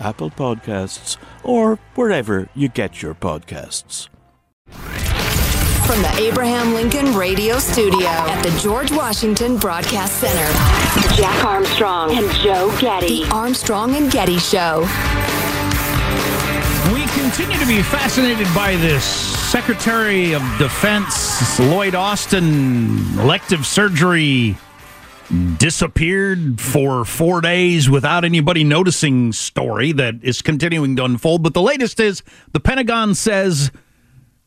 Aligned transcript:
Apple 0.00 0.30
Podcasts, 0.30 1.16
or 1.44 1.78
wherever 1.94 2.48
you 2.54 2.68
get 2.68 3.02
your 3.02 3.14
podcasts. 3.14 4.08
From 5.86 6.02
the 6.02 6.14
Abraham 6.18 6.72
Lincoln 6.74 7.14
Radio 7.16 7.58
Studio 7.58 8.06
at 8.06 8.42
the 8.42 8.50
George 8.60 8.92
Washington 8.92 9.56
Broadcast 9.56 10.16
Center, 10.18 11.16
Jack 11.16 11.44
Armstrong 11.44 12.16
and 12.16 12.30
Joe 12.36 12.74
Getty. 12.80 13.24
The 13.24 13.30
Armstrong 13.30 13.96
and 13.96 14.10
Getty 14.10 14.38
Show. 14.38 14.86
We 16.94 17.06
continue 17.20 17.58
to 17.58 17.66
be 17.66 17.82
fascinated 17.82 18.46
by 18.54 18.76
this 18.76 19.04
Secretary 19.50 20.32
of 20.32 20.42
Defense 20.58 21.58
Lloyd 21.58 21.96
Austin 21.96 22.98
elective 23.18 23.66
surgery 23.66 24.56
disappeared 25.58 26.60
for 26.60 27.04
four 27.04 27.40
days 27.40 27.88
without 27.88 28.24
anybody 28.24 28.64
noticing 28.64 29.32
story 29.32 29.92
that 29.92 30.14
is 30.22 30.42
continuing 30.42 30.96
to 30.96 31.04
unfold. 31.04 31.42
But 31.42 31.54
the 31.54 31.62
latest 31.62 32.00
is 32.00 32.22
the 32.52 32.60
Pentagon 32.60 33.14
says 33.14 33.70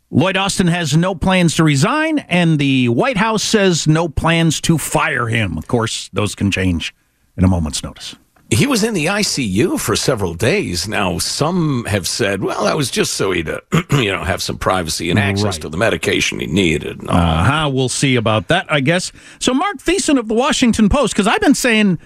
Lloyd 0.10 0.38
Austin 0.38 0.68
has 0.68 0.96
no 0.96 1.16
plans 1.16 1.56
to 1.56 1.64
resign, 1.64 2.20
and 2.20 2.60
the 2.60 2.90
White 2.90 3.18
House 3.18 3.42
says 3.42 3.88
no 3.88 4.08
plans 4.08 4.62
to 4.62 4.78
fire 4.78 5.28
him. 5.28 5.58
Of 5.58 5.68
course, 5.68 6.10
those 6.14 6.36
can 6.36 6.52
change 6.52 6.94
in 7.36 7.44
a 7.44 7.48
moment's 7.48 7.82
notice. 7.82 8.16
He 8.54 8.68
was 8.68 8.84
in 8.84 8.94
the 8.94 9.06
ICU 9.08 9.80
for 9.80 9.96
several 9.96 10.34
days. 10.36 10.88
Now, 10.88 11.18
some 11.18 11.86
have 11.86 12.08
said, 12.08 12.44
well, 12.44 12.66
that 12.66 12.78
was 12.78 12.92
just 12.92 13.14
so 13.14 13.32
he'd, 13.32 13.50
uh, 13.50 13.62
you 13.92 14.12
know, 14.12 14.24
have 14.24 14.44
some 14.44 14.58
privacy 14.58 15.10
and 15.10 15.18
access 15.18 15.44
Right. 15.56 15.62
to 15.62 15.70
the 15.70 15.78
medication 15.78 16.40
he 16.40 16.46
needed. 16.48 17.02
Uh 17.08 17.44
huh. 17.44 17.70
We'll 17.74 17.90
see 17.90 18.16
about 18.16 18.50
that, 18.50 18.66
I 18.72 18.80
guess. 18.80 19.12
So, 19.40 19.54
Mark 19.54 19.78
Thiessen 19.78 20.20
of 20.20 20.28
the 20.28 20.34
Washington 20.36 20.88
Post, 20.88 21.14
because 21.14 21.26
I've 21.28 21.42
been 21.42 21.56
saying, 21.56 21.98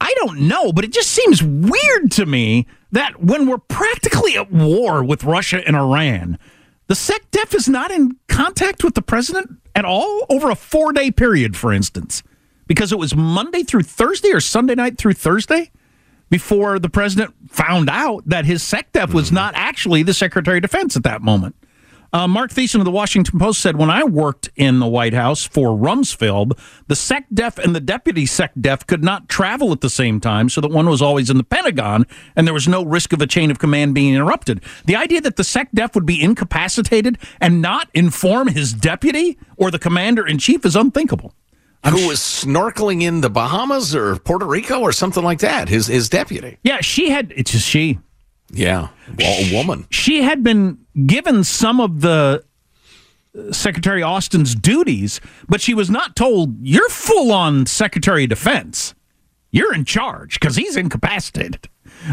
I 0.00 0.14
don't 0.18 0.42
know, 0.42 0.72
but 0.72 0.84
it 0.84 0.92
just 0.92 1.10
seems 1.10 1.42
weird 1.42 2.12
to 2.12 2.26
me 2.26 2.66
that 2.92 3.22
when 3.22 3.48
we're 3.48 3.58
practically 3.58 4.36
at 4.36 4.52
war 4.52 5.02
with 5.02 5.24
Russia 5.24 5.62
and 5.66 5.74
Iran, 5.76 6.38
the 6.86 6.94
SecDef 6.94 7.54
is 7.54 7.68
not 7.68 7.90
in 7.90 8.16
contact 8.28 8.84
with 8.84 8.94
the 8.94 9.02
president 9.02 9.50
at 9.74 9.84
all 9.84 10.26
over 10.30 10.50
a 10.50 10.54
four 10.54 10.92
day 10.92 11.10
period, 11.10 11.56
for 11.56 11.72
instance, 11.72 12.22
because 12.68 12.92
it 12.92 12.98
was 12.98 13.16
Monday 13.16 13.64
through 13.64 13.82
Thursday 13.82 14.30
or 14.32 14.40
Sunday 14.40 14.76
night 14.76 14.96
through 14.96 15.14
Thursday 15.14 15.70
before 16.30 16.78
the 16.78 16.88
president 16.88 17.34
found 17.48 17.88
out 17.88 18.22
that 18.26 18.44
his 18.44 18.62
SecDef 18.62 19.12
was 19.12 19.32
not 19.32 19.54
actually 19.56 20.02
the 20.02 20.14
Secretary 20.14 20.58
of 20.58 20.62
Defense 20.62 20.96
at 20.96 21.02
that 21.04 21.22
moment. 21.22 21.54
Uh, 22.10 22.26
Mark 22.26 22.50
Thiessen 22.50 22.78
of 22.78 22.86
the 22.86 22.90
Washington 22.90 23.38
Post 23.38 23.60
said, 23.60 23.76
When 23.76 23.90
I 23.90 24.02
worked 24.02 24.48
in 24.56 24.78
the 24.78 24.86
White 24.86 25.12
House 25.12 25.44
for 25.44 25.76
Rumsfeld, 25.76 26.58
the 26.86 26.94
SecDef 26.94 27.58
and 27.58 27.76
the 27.76 27.80
deputy 27.80 28.24
SecDef 28.24 28.86
could 28.86 29.04
not 29.04 29.28
travel 29.28 29.72
at 29.72 29.82
the 29.82 29.90
same 29.90 30.18
time, 30.18 30.48
so 30.48 30.62
that 30.62 30.70
one 30.70 30.88
was 30.88 31.02
always 31.02 31.28
in 31.28 31.36
the 31.36 31.44
Pentagon 31.44 32.06
and 32.34 32.46
there 32.46 32.54
was 32.54 32.66
no 32.66 32.82
risk 32.82 33.12
of 33.12 33.20
a 33.20 33.26
chain 33.26 33.50
of 33.50 33.58
command 33.58 33.94
being 33.94 34.14
interrupted. 34.14 34.62
The 34.86 34.96
idea 34.96 35.20
that 35.20 35.36
the 35.36 35.42
SecDef 35.42 35.94
would 35.94 36.06
be 36.06 36.22
incapacitated 36.22 37.18
and 37.42 37.60
not 37.60 37.90
inform 37.92 38.48
his 38.48 38.72
deputy 38.72 39.38
or 39.58 39.70
the 39.70 39.78
commander 39.78 40.26
in 40.26 40.38
chief 40.38 40.64
is 40.64 40.76
unthinkable. 40.76 41.34
Who 41.86 42.06
was 42.08 42.18
snorkeling 42.20 43.02
in 43.02 43.20
the 43.20 43.30
Bahamas 43.30 43.94
or 43.94 44.16
Puerto 44.16 44.44
Rico 44.46 44.80
or 44.80 44.92
something 44.92 45.22
like 45.24 45.38
that? 45.40 45.68
His 45.68 45.86
his 45.86 46.08
deputy. 46.08 46.58
Yeah, 46.62 46.80
she 46.80 47.08
had, 47.10 47.32
it's 47.36 47.52
just 47.52 47.66
she. 47.66 47.98
Yeah, 48.50 48.88
a 49.20 49.52
woman. 49.54 49.86
she 49.90 50.22
had 50.22 50.42
been 50.42 50.78
given 51.06 51.44
some 51.44 51.80
of 51.80 52.00
the 52.00 52.42
uh, 53.38 53.52
Secretary 53.52 54.02
Austin's 54.02 54.54
duties, 54.54 55.20
but 55.48 55.60
she 55.60 55.74
was 55.74 55.90
not 55.90 56.16
told, 56.16 56.56
you're 56.60 56.88
full 56.88 57.30
on 57.30 57.66
Secretary 57.66 58.24
of 58.24 58.30
Defense. 58.30 58.94
You're 59.50 59.74
in 59.74 59.84
charge 59.84 60.40
because 60.40 60.56
he's 60.56 60.76
incapacitated. 60.76 61.68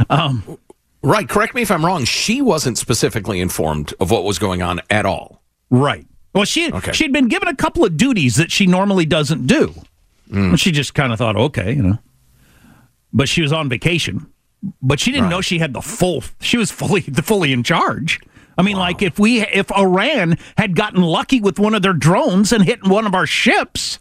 Um, 0.09 0.57
Right. 1.05 1.29
Correct 1.29 1.53
me 1.53 1.61
if 1.61 1.69
I'm 1.69 1.85
wrong. 1.85 2.03
She 2.03 2.41
wasn't 2.41 2.79
specifically 2.79 3.39
informed 3.39 3.93
of 3.99 4.09
what 4.09 4.23
was 4.23 4.39
going 4.39 4.63
on 4.63 4.81
at 4.89 5.05
all. 5.05 5.43
right. 5.69 6.07
Well, 6.35 6.46
she 6.46 6.72
Okay. 6.72 6.91
she'd 6.91 7.13
been 7.13 7.28
given 7.29 7.47
a 7.47 7.56
couple 7.56 7.84
of 7.85 7.96
duties 7.97 8.35
that 8.35 8.51
she 8.51 8.68
normally 8.68 9.06
doesn't 9.06 9.47
do. 9.47 9.73
Mm. 10.29 10.50
And 10.50 10.59
She 10.59 10.72
just 10.72 10.94
kind 10.94 11.12
of 11.13 11.18
thought, 11.18 11.35
okay, 11.38 11.73
you 11.73 11.81
know. 11.81 12.00
But 13.13 13.29
she 13.29 13.41
was 13.41 13.53
on 13.53 13.69
vacation. 13.69 14.28
But 14.81 15.00
she 15.00 15.12
didn't 15.12 15.29
know 15.29 15.41
she 15.41 15.59
had 15.59 15.74
the 15.74 15.81
full. 15.81 16.24
She 16.41 16.57
was 16.57 16.72
fully 16.72 17.01
the 17.01 17.22
fully 17.22 17.53
in 17.53 17.63
charge. 17.63 18.19
I 18.57 18.62
mean, 18.63 18.77
like 18.77 19.01
if 19.01 19.19
we 19.19 19.42
if 19.42 19.71
Iran 19.71 20.38
had 20.57 20.75
gotten 20.75 21.01
lucky 21.01 21.39
with 21.39 21.59
one 21.59 21.74
of 21.75 21.81
their 21.81 21.94
drones 21.94 22.51
and 22.51 22.63
hit 22.63 22.83
one 22.86 23.06
of 23.06 23.13
our 23.13 23.27
ships, 23.27 24.00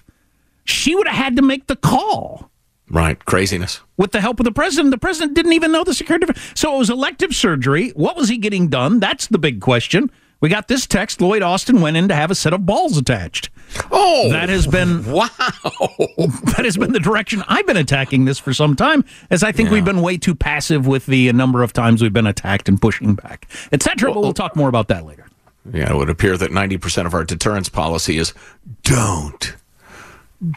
she 0.64 0.94
would 0.94 1.06
have 1.06 1.16
had 1.16 1.36
to 1.36 1.42
make 1.42 1.66
the 1.66 1.76
call 1.76 2.50
Right. 2.88 3.22
Craziness. 3.24 3.80
with 3.96 4.12
the 4.12 4.20
help 4.20 4.40
of 4.40 4.44
the 4.44 4.52
president. 4.52 4.90
The 4.90 4.98
president 4.98 5.34
didn't 5.34 5.52
even 5.54 5.70
know 5.72 5.84
the 5.84 5.94
security. 5.94 6.26
So 6.54 6.74
it 6.74 6.78
was 6.78 6.90
elective 6.90 7.34
surgery. 7.34 7.90
What 7.90 8.16
was 8.16 8.28
he 8.28 8.38
getting 8.38 8.68
done? 8.68 9.00
That's 9.00 9.26
the 9.26 9.38
big 9.38 9.60
question. 9.60 10.10
We 10.44 10.50
got 10.50 10.68
this 10.68 10.86
text. 10.86 11.22
Lloyd 11.22 11.40
Austin 11.40 11.80
went 11.80 11.96
in 11.96 12.06
to 12.08 12.14
have 12.14 12.30
a 12.30 12.34
set 12.34 12.52
of 12.52 12.66
balls 12.66 12.98
attached. 12.98 13.48
Oh, 13.90 14.28
That 14.30 14.50
has 14.50 14.66
been 14.66 15.02
wow. 15.10 15.26
that 15.38 16.60
has 16.64 16.76
been 16.76 16.92
the 16.92 17.00
direction 17.00 17.42
I've 17.48 17.66
been 17.66 17.78
attacking 17.78 18.26
this 18.26 18.38
for 18.38 18.52
some 18.52 18.76
time, 18.76 19.06
as 19.30 19.42
I 19.42 19.52
think 19.52 19.70
we've 19.70 19.86
been 19.86 20.02
way 20.02 20.18
too 20.18 20.34
passive 20.34 20.86
with 20.86 21.06
the 21.06 21.32
number 21.32 21.62
of 21.62 21.72
times 21.72 22.02
we've 22.02 22.12
been 22.12 22.26
attacked 22.26 22.68
and 22.68 22.78
pushing 22.78 23.14
back, 23.14 23.48
etc. 23.72 24.12
But 24.12 24.20
we'll 24.20 24.34
talk 24.34 24.54
more 24.54 24.68
about 24.68 24.88
that 24.88 25.06
later. 25.06 25.26
Yeah, 25.72 25.90
it 25.90 25.96
would 25.96 26.10
appear 26.10 26.36
that 26.36 26.50
90% 26.50 27.06
of 27.06 27.14
our 27.14 27.24
deterrence 27.24 27.70
policy 27.70 28.18
is 28.18 28.34
don't. 28.82 29.56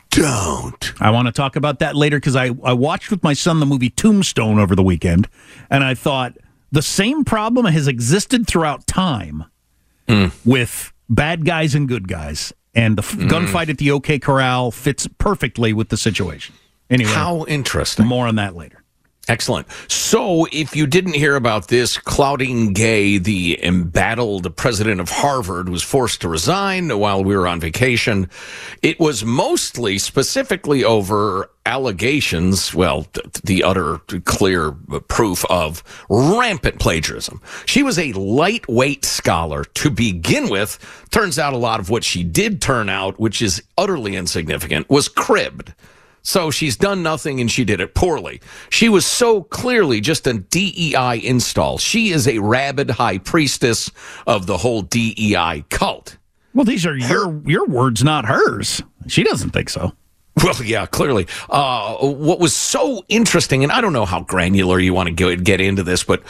Don't. 0.10 0.94
I 1.00 1.12
want 1.12 1.28
to 1.28 1.32
talk 1.32 1.56
about 1.56 1.80
that 1.80 1.96
later 1.96 2.18
because 2.18 2.36
I, 2.36 2.48
I 2.62 2.74
watched 2.74 3.10
with 3.10 3.24
my 3.24 3.32
son 3.32 3.62
the 3.62 3.66
movie 3.66 3.92
Tombstone 3.92 4.60
over 4.60 4.76
the 4.76 4.84
weekend, 4.84 5.30
and 5.70 5.82
I 5.82 5.94
thought 5.94 6.38
the 6.74 6.82
same 6.82 7.24
problem 7.24 7.68
has 7.68 7.88
existed 7.88 8.48
throughout 8.48 8.86
time 8.86 9.46
with 10.46 10.94
bad 11.10 11.46
guys 11.46 11.76
and 11.76 11.88
good 11.88 12.08
guys. 12.08 12.54
And 12.74 12.98
the 12.98 13.02
f- 13.02 13.14
mm. 13.16 13.28
gunfight 13.28 13.70
at 13.70 13.78
the 13.80 13.92
OK 13.92 14.20
Corral 14.20 14.72
fits 14.72 15.08
perfectly 15.18 15.74
with 15.74 15.90
the 15.90 15.98
situation. 15.98 16.54
Anyway, 16.90 17.12
How 17.12 17.44
interesting. 17.46 18.06
more 18.06 18.28
on 18.28 18.36
that 18.36 18.56
later. 18.56 18.84
Excellent. 19.30 19.68
So, 19.90 20.48
if 20.54 20.74
you 20.74 20.88
didn't 20.88 21.16
hear 21.16 21.36
about 21.36 21.68
this, 21.68 21.98
Claudine 21.98 22.72
Gay, 22.72 23.18
the 23.18 23.62
embattled 23.62 24.56
president 24.56 25.02
of 25.02 25.10
Harvard, 25.10 25.68
was 25.68 25.84
forced 25.84 26.22
to 26.22 26.30
resign 26.30 26.98
while 26.98 27.26
we 27.26 27.36
were 27.36 27.46
on 27.46 27.60
vacation. 27.60 28.30
It 28.82 29.02
was 29.02 29.26
mostly 29.26 29.98
specifically 29.98 30.86
over 30.86 31.50
allegations, 31.66 32.74
well, 32.74 33.04
th- 33.04 33.26
the 33.44 33.64
utter 33.64 33.98
clear 34.24 34.72
proof 35.10 35.44
of 35.50 35.84
rampant 36.10 36.80
plagiarism. 36.80 37.42
She 37.66 37.84
was 37.84 38.00
a 38.00 38.14
lightweight 38.14 39.04
scholar 39.04 39.66
to 39.66 39.90
begin 39.90 40.50
with. 40.50 40.80
Turns 41.12 41.38
out 41.38 41.52
a 41.52 41.58
lot 41.58 41.82
of 41.82 41.90
what 41.90 42.06
she 42.06 42.24
did 42.24 42.62
turn 42.62 42.88
out, 42.88 43.20
which 43.20 43.42
is 43.42 43.62
utterly 43.78 44.16
insignificant, 44.16 44.90
was 44.90 45.10
cribbed. 45.10 45.74
So 46.28 46.52
she's 46.52 46.76
done 46.76 47.04
nothing 47.04 47.40
and 47.40 47.50
she 47.50 47.64
did 47.64 47.80
it 47.80 47.96
poorly. 47.96 48.42
She 48.70 48.90
was 48.90 49.06
so 49.06 49.44
clearly 49.44 50.02
just 50.02 50.28
a 50.28 50.34
DEI 50.34 51.22
install. 51.24 51.78
She 51.78 52.10
is 52.10 52.28
a 52.28 52.40
rabid 52.40 52.90
high 52.90 53.20
priestess 53.20 53.90
of 54.28 54.46
the 54.46 54.58
whole 54.58 54.82
DEI 54.82 55.64
cult. 55.70 56.18
Well, 56.54 56.66
these 56.66 56.86
are 56.86 56.98
your 56.98 57.42
your 57.46 57.66
words, 57.66 58.04
not 58.04 58.26
hers. 58.26 58.82
She 59.08 59.24
doesn't 59.24 59.52
think 59.52 59.70
so. 59.70 59.94
Well, 60.44 60.62
yeah, 60.64 60.86
clearly. 60.86 61.28
Uh, 61.50 61.96
what 61.96 62.40
was 62.40 62.54
so 62.54 63.06
interesting, 63.08 63.64
and 63.64 63.72
I 63.72 63.80
don't 63.80 63.94
know 63.94 64.06
how 64.06 64.20
granular 64.20 64.80
you 64.80 64.94
want 64.94 65.08
to 65.08 65.14
get, 65.14 65.46
get 65.46 65.62
into 65.62 65.82
this, 65.82 66.04
but 66.04 66.24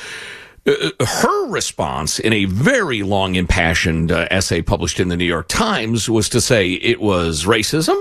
uh, 0.68 0.92
her 1.00 1.50
response 1.50 2.20
in 2.20 2.34
a 2.34 2.46
very 2.46 3.02
long, 3.02 3.34
impassioned 3.34 4.12
uh, 4.12 4.28
essay 4.30 4.62
published 4.62 5.00
in 5.00 5.08
the 5.08 5.18
New 5.18 5.26
York 5.26 5.48
Times 5.48 6.08
was 6.08 6.30
to 6.30 6.40
say 6.40 6.74
it 6.74 7.02
was 7.02 7.46
racism. 7.46 8.00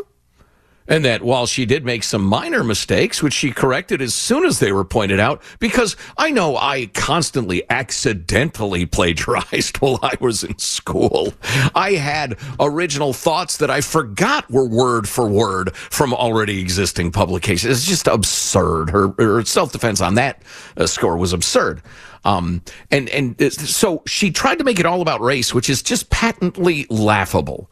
And 0.88 1.04
that 1.04 1.22
while 1.22 1.46
she 1.46 1.66
did 1.66 1.84
make 1.84 2.02
some 2.02 2.22
minor 2.22 2.62
mistakes, 2.62 3.22
which 3.22 3.34
she 3.34 3.50
corrected 3.50 4.00
as 4.00 4.14
soon 4.14 4.44
as 4.44 4.58
they 4.58 4.72
were 4.72 4.84
pointed 4.84 5.20
out, 5.20 5.42
because 5.58 5.96
I 6.16 6.30
know 6.30 6.56
I 6.56 6.86
constantly 6.94 7.68
accidentally 7.70 8.86
plagiarized 8.86 9.76
while 9.80 9.98
I 10.02 10.16
was 10.20 10.44
in 10.44 10.58
school. 10.58 11.34
I 11.74 11.92
had 11.92 12.38
original 12.60 13.12
thoughts 13.12 13.56
that 13.58 13.70
I 13.70 13.80
forgot 13.80 14.50
were 14.50 14.66
word 14.66 15.08
for 15.08 15.28
word 15.28 15.74
from 15.74 16.14
already 16.14 16.60
existing 16.60 17.12
publications. 17.12 17.78
It's 17.78 17.86
just 17.86 18.06
absurd. 18.06 18.90
Her, 18.90 19.08
her 19.18 19.44
self-defense 19.44 20.00
on 20.00 20.14
that 20.14 20.42
uh, 20.76 20.86
score 20.86 21.16
was 21.16 21.32
absurd. 21.32 21.82
Um, 22.24 22.62
and, 22.90 23.08
and 23.10 23.40
uh, 23.40 23.50
so 23.50 24.02
she 24.06 24.30
tried 24.32 24.58
to 24.58 24.64
make 24.64 24.80
it 24.80 24.86
all 24.86 25.00
about 25.00 25.20
race, 25.20 25.54
which 25.54 25.70
is 25.70 25.82
just 25.82 26.10
patently 26.10 26.86
laughable 26.90 27.70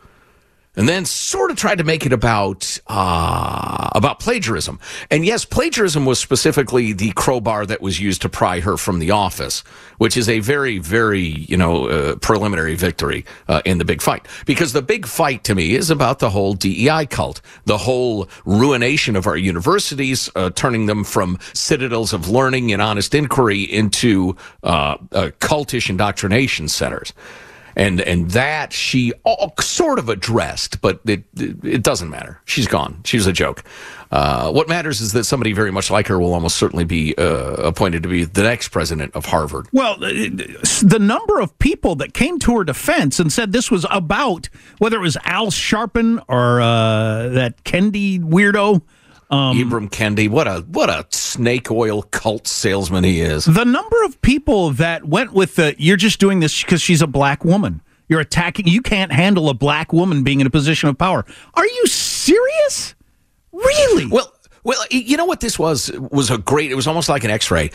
and 0.76 0.88
then 0.88 1.04
sort 1.04 1.50
of 1.50 1.56
tried 1.56 1.78
to 1.78 1.84
make 1.84 2.04
it 2.04 2.12
about 2.12 2.78
uh, 2.86 3.88
about 3.92 4.18
plagiarism. 4.18 4.78
And 5.10 5.24
yes, 5.24 5.44
plagiarism 5.44 6.04
was 6.04 6.18
specifically 6.18 6.92
the 6.92 7.12
crowbar 7.12 7.66
that 7.66 7.80
was 7.80 8.00
used 8.00 8.22
to 8.22 8.28
pry 8.28 8.60
her 8.60 8.76
from 8.76 8.98
the 8.98 9.10
office, 9.10 9.60
which 9.98 10.16
is 10.16 10.28
a 10.28 10.40
very, 10.40 10.78
very 10.78 11.20
you 11.20 11.56
know 11.56 11.88
uh, 11.88 12.16
preliminary 12.16 12.74
victory 12.74 13.24
uh, 13.48 13.62
in 13.64 13.78
the 13.78 13.84
big 13.84 14.02
fight. 14.02 14.26
Because 14.46 14.72
the 14.72 14.82
big 14.82 15.06
fight 15.06 15.44
to 15.44 15.54
me 15.54 15.74
is 15.74 15.90
about 15.90 16.18
the 16.18 16.30
whole 16.30 16.54
DEI 16.54 17.06
cult, 17.06 17.40
the 17.64 17.78
whole 17.78 18.28
ruination 18.44 19.16
of 19.16 19.26
our 19.26 19.36
universities, 19.36 20.28
uh, 20.34 20.50
turning 20.50 20.86
them 20.86 21.04
from 21.04 21.38
citadels 21.52 22.12
of 22.12 22.28
learning 22.28 22.72
and 22.72 22.82
honest 22.82 23.14
inquiry 23.14 23.62
into 23.62 24.36
uh, 24.62 24.96
uh, 25.12 25.30
cultish 25.40 25.88
indoctrination 25.88 26.68
centers 26.68 27.12
and 27.76 28.00
and 28.00 28.30
that 28.30 28.72
she 28.72 29.12
all, 29.24 29.54
sort 29.60 29.98
of 29.98 30.08
addressed, 30.08 30.80
but 30.80 31.00
it 31.04 31.24
it 31.36 31.82
doesn't 31.82 32.10
matter. 32.10 32.40
She's 32.44 32.66
gone. 32.66 33.00
She's 33.04 33.26
a 33.26 33.32
joke. 33.32 33.64
Uh, 34.10 34.52
what 34.52 34.68
matters 34.68 35.00
is 35.00 35.12
that 35.12 35.24
somebody 35.24 35.52
very 35.52 35.72
much 35.72 35.90
like 35.90 36.06
her 36.06 36.20
will 36.20 36.34
almost 36.34 36.56
certainly 36.56 36.84
be 36.84 37.16
uh, 37.16 37.54
appointed 37.54 38.02
to 38.04 38.08
be 38.08 38.24
the 38.24 38.44
next 38.44 38.68
president 38.68 39.12
of 39.16 39.26
Harvard. 39.26 39.66
Well, 39.72 39.94
uh, 39.94 40.08
the 40.82 40.98
number 41.00 41.40
of 41.40 41.58
people 41.58 41.96
that 41.96 42.14
came 42.14 42.38
to 42.40 42.58
her 42.58 42.64
defense 42.64 43.18
and 43.18 43.32
said 43.32 43.52
this 43.52 43.70
was 43.72 43.84
about 43.90 44.48
whether 44.78 44.98
it 44.98 45.02
was 45.02 45.16
Al 45.24 45.48
Sharpton 45.48 46.22
or 46.28 46.60
uh, 46.60 47.28
that 47.30 47.64
Kendi 47.64 48.20
weirdo. 48.20 48.82
Um, 49.34 49.58
Ibram 49.58 49.90
Kendi, 49.90 50.28
what 50.28 50.46
a 50.46 50.60
what 50.68 50.88
a 50.88 51.06
snake 51.10 51.70
oil 51.70 52.02
cult 52.02 52.46
salesman 52.46 53.04
he 53.04 53.20
is. 53.20 53.44
The 53.44 53.64
number 53.64 54.04
of 54.04 54.20
people 54.22 54.70
that 54.70 55.04
went 55.04 55.32
with 55.32 55.56
the 55.56 55.74
"you're 55.78 55.96
just 55.96 56.20
doing 56.20 56.40
this 56.40 56.62
because 56.62 56.80
she's 56.80 57.02
a 57.02 57.06
black 57.06 57.44
woman." 57.44 57.80
You're 58.08 58.20
attacking. 58.20 58.68
You 58.68 58.82
can't 58.82 59.10
handle 59.10 59.48
a 59.48 59.54
black 59.54 59.92
woman 59.92 60.24
being 60.24 60.40
in 60.40 60.46
a 60.46 60.50
position 60.50 60.88
of 60.88 60.98
power. 60.98 61.24
Are 61.54 61.66
you 61.66 61.86
serious? 61.86 62.94
Really? 63.50 64.06
Well, 64.06 64.30
well, 64.62 64.82
you 64.90 65.16
know 65.16 65.26
what 65.26 65.40
this 65.40 65.58
was 65.58 65.90
was 66.10 66.30
a 66.30 66.38
great. 66.38 66.70
It 66.70 66.74
was 66.74 66.86
almost 66.86 67.08
like 67.08 67.24
an 67.24 67.30
X-ray. 67.30 67.70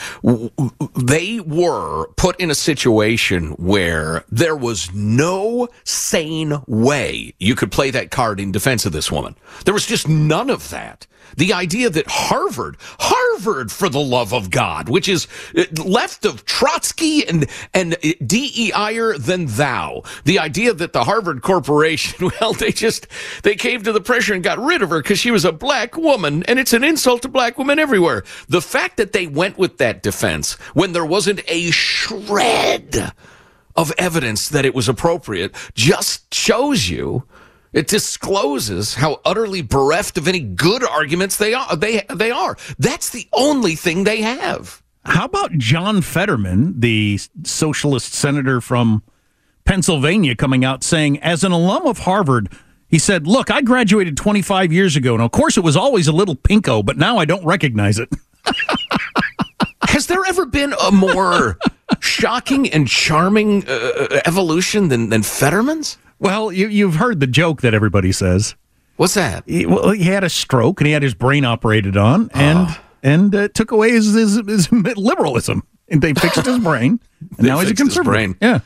They 0.96 1.40
were 1.40 2.08
put 2.16 2.40
in 2.40 2.50
a 2.50 2.56
situation 2.56 3.52
where 3.52 4.24
there 4.30 4.56
was 4.56 4.92
no 4.94 5.68
sane 5.84 6.62
way 6.68 7.34
you 7.40 7.56
could 7.56 7.72
play 7.72 7.92
that 7.92 8.12
card 8.12 8.40
in 8.40 8.52
defense 8.52 8.86
of 8.86 8.92
this 8.92 9.12
woman. 9.12 9.36
There 9.66 9.74
was 9.74 9.86
just 9.86 10.08
none 10.08 10.50
of 10.50 10.70
that. 10.70 11.06
The 11.38 11.54
idea 11.54 11.90
that 11.90 12.08
Harvard, 12.08 12.78
Harvard 13.00 13.72
for 13.72 13.90
the 13.90 14.00
love 14.00 14.34
of 14.34 14.50
God, 14.50 14.90
which 14.90 15.08
is 15.08 15.28
uh, 15.58 15.66
left 15.84 16.26
of 16.26 16.46
Trotsky 16.46 17.28
and, 17.28 17.48
and 17.74 17.94
DEIer 18.26 19.18
than 19.18 19.46
thou. 19.48 20.04
The 20.26 20.40
idea 20.40 20.74
that 20.74 20.94
the 20.94 21.04
Harvard 21.04 21.42
Corporation, 21.42 22.32
well, 22.42 22.54
they 22.54 22.72
just, 22.72 23.08
they 23.44 23.56
caved 23.56 23.86
to 23.86 23.92
the 23.92 24.02
pressure 24.02 24.34
and 24.34 24.44
got 24.44 24.60
rid 24.60 24.82
of 24.82 24.90
her 24.90 25.02
because 25.02 25.20
she 25.20 25.32
was 25.32 25.46
a 25.46 25.52
black 25.52 25.96
woman 25.96 26.44
and 26.44 26.60
it's 26.60 26.74
an 26.74 26.84
insult 26.84 27.22
to 27.24 27.28
black 27.28 27.58
women 27.58 27.80
everywhere. 27.80 28.24
The 28.48 28.62
fact 28.62 28.98
that 28.98 29.14
they 29.14 29.28
went 29.28 29.58
with 29.58 29.78
that 29.78 30.04
defense 30.04 30.54
when 30.74 30.94
there 30.94 31.06
wasn't 31.06 31.42
a 31.48 31.72
shred 31.72 33.14
of 33.76 33.94
evidence 33.98 34.50
that 34.50 34.66
it 34.66 34.76
was 34.76 34.90
appropriate 34.90 35.56
just 35.74 36.34
shows 36.34 36.90
you 36.90 37.24
it 37.74 37.88
discloses 37.88 38.96
how 38.96 39.22
utterly 39.26 39.62
bereft 39.62 40.18
of 40.18 40.28
any 40.28 40.40
good 40.40 40.84
arguments 40.84 41.38
they 41.38 41.54
are. 41.54 41.76
They 41.76 42.04
they 42.14 42.32
are. 42.32 42.58
That's 42.78 43.10
the 43.10 43.28
only 43.34 43.76
thing 43.76 44.04
they 44.04 44.22
have. 44.22 44.82
How 45.06 45.26
about 45.26 45.54
John 45.54 46.02
Fetterman, 46.02 46.80
the 46.80 47.20
socialist 47.44 48.14
senator 48.14 48.62
from 48.62 49.02
Pennsylvania, 49.66 50.36
coming 50.36 50.66
out 50.66 50.84
saying, 50.84 51.20
as 51.20 51.44
an 51.44 51.52
alum 51.52 51.86
of 51.86 52.00
Harvard, 52.00 52.52
he 52.88 52.98
said, 52.98 53.28
"Look, 53.28 53.52
I 53.52 53.62
graduated 53.62 54.18
25 54.18 54.74
years 54.74 54.96
ago, 54.96 55.14
and 55.14 55.22
of 55.24 55.32
course 55.32 55.58
it 55.58 55.64
was 55.64 55.78
always 55.78 56.08
a 56.08 56.12
little 56.12 56.36
pinko, 56.36 56.84
but 56.84 56.98
now 56.98 57.18
I 57.18 57.26
don't 57.26 57.46
recognize 57.46 58.00
it." 58.00 58.10
Has 59.84 60.08
there 60.08 60.26
ever 60.28 60.46
been 60.46 60.74
a 60.84 60.92
more 60.92 61.58
shocking 62.00 62.70
and 62.72 62.88
charming 62.88 63.68
uh, 63.68 64.22
evolution 64.26 64.88
than 64.88 65.10
than 65.10 65.24
Fetterman's? 65.24 65.98
Well, 66.20 66.52
you, 66.52 66.68
you've 66.68 66.96
heard 66.96 67.20
the 67.20 67.28
joke 67.28 67.62
that 67.62 67.74
everybody 67.74 68.12
says. 68.12 68.56
What's 68.98 69.14
that? 69.14 69.44
He, 69.48 69.66
well, 69.66 69.92
he 69.92 70.04
had 70.04 70.24
a 70.24 70.30
stroke 70.30 70.82
and 70.82 70.88
he 70.88 70.94
had 70.94 71.04
his 71.04 71.14
brain 71.14 71.46
operated 71.46 71.96
on, 71.96 72.30
and 72.34 72.58
Oh. 72.70 72.78
and 73.02 73.34
uh, 73.34 73.48
took 73.50 73.72
away 73.72 73.92
his, 73.92 74.14
his, 74.14 74.36
his 74.46 74.72
liberalism. 74.72 75.64
And 75.88 76.02
they 76.02 76.14
fixed 76.14 76.46
his 76.46 76.60
brain, 76.60 77.00
and 77.38 77.48
now 77.48 77.60
he's 77.60 77.72
a 77.72 77.74
conservative. 77.74 78.12
brain. 78.12 78.36
Yeah. 78.42 78.60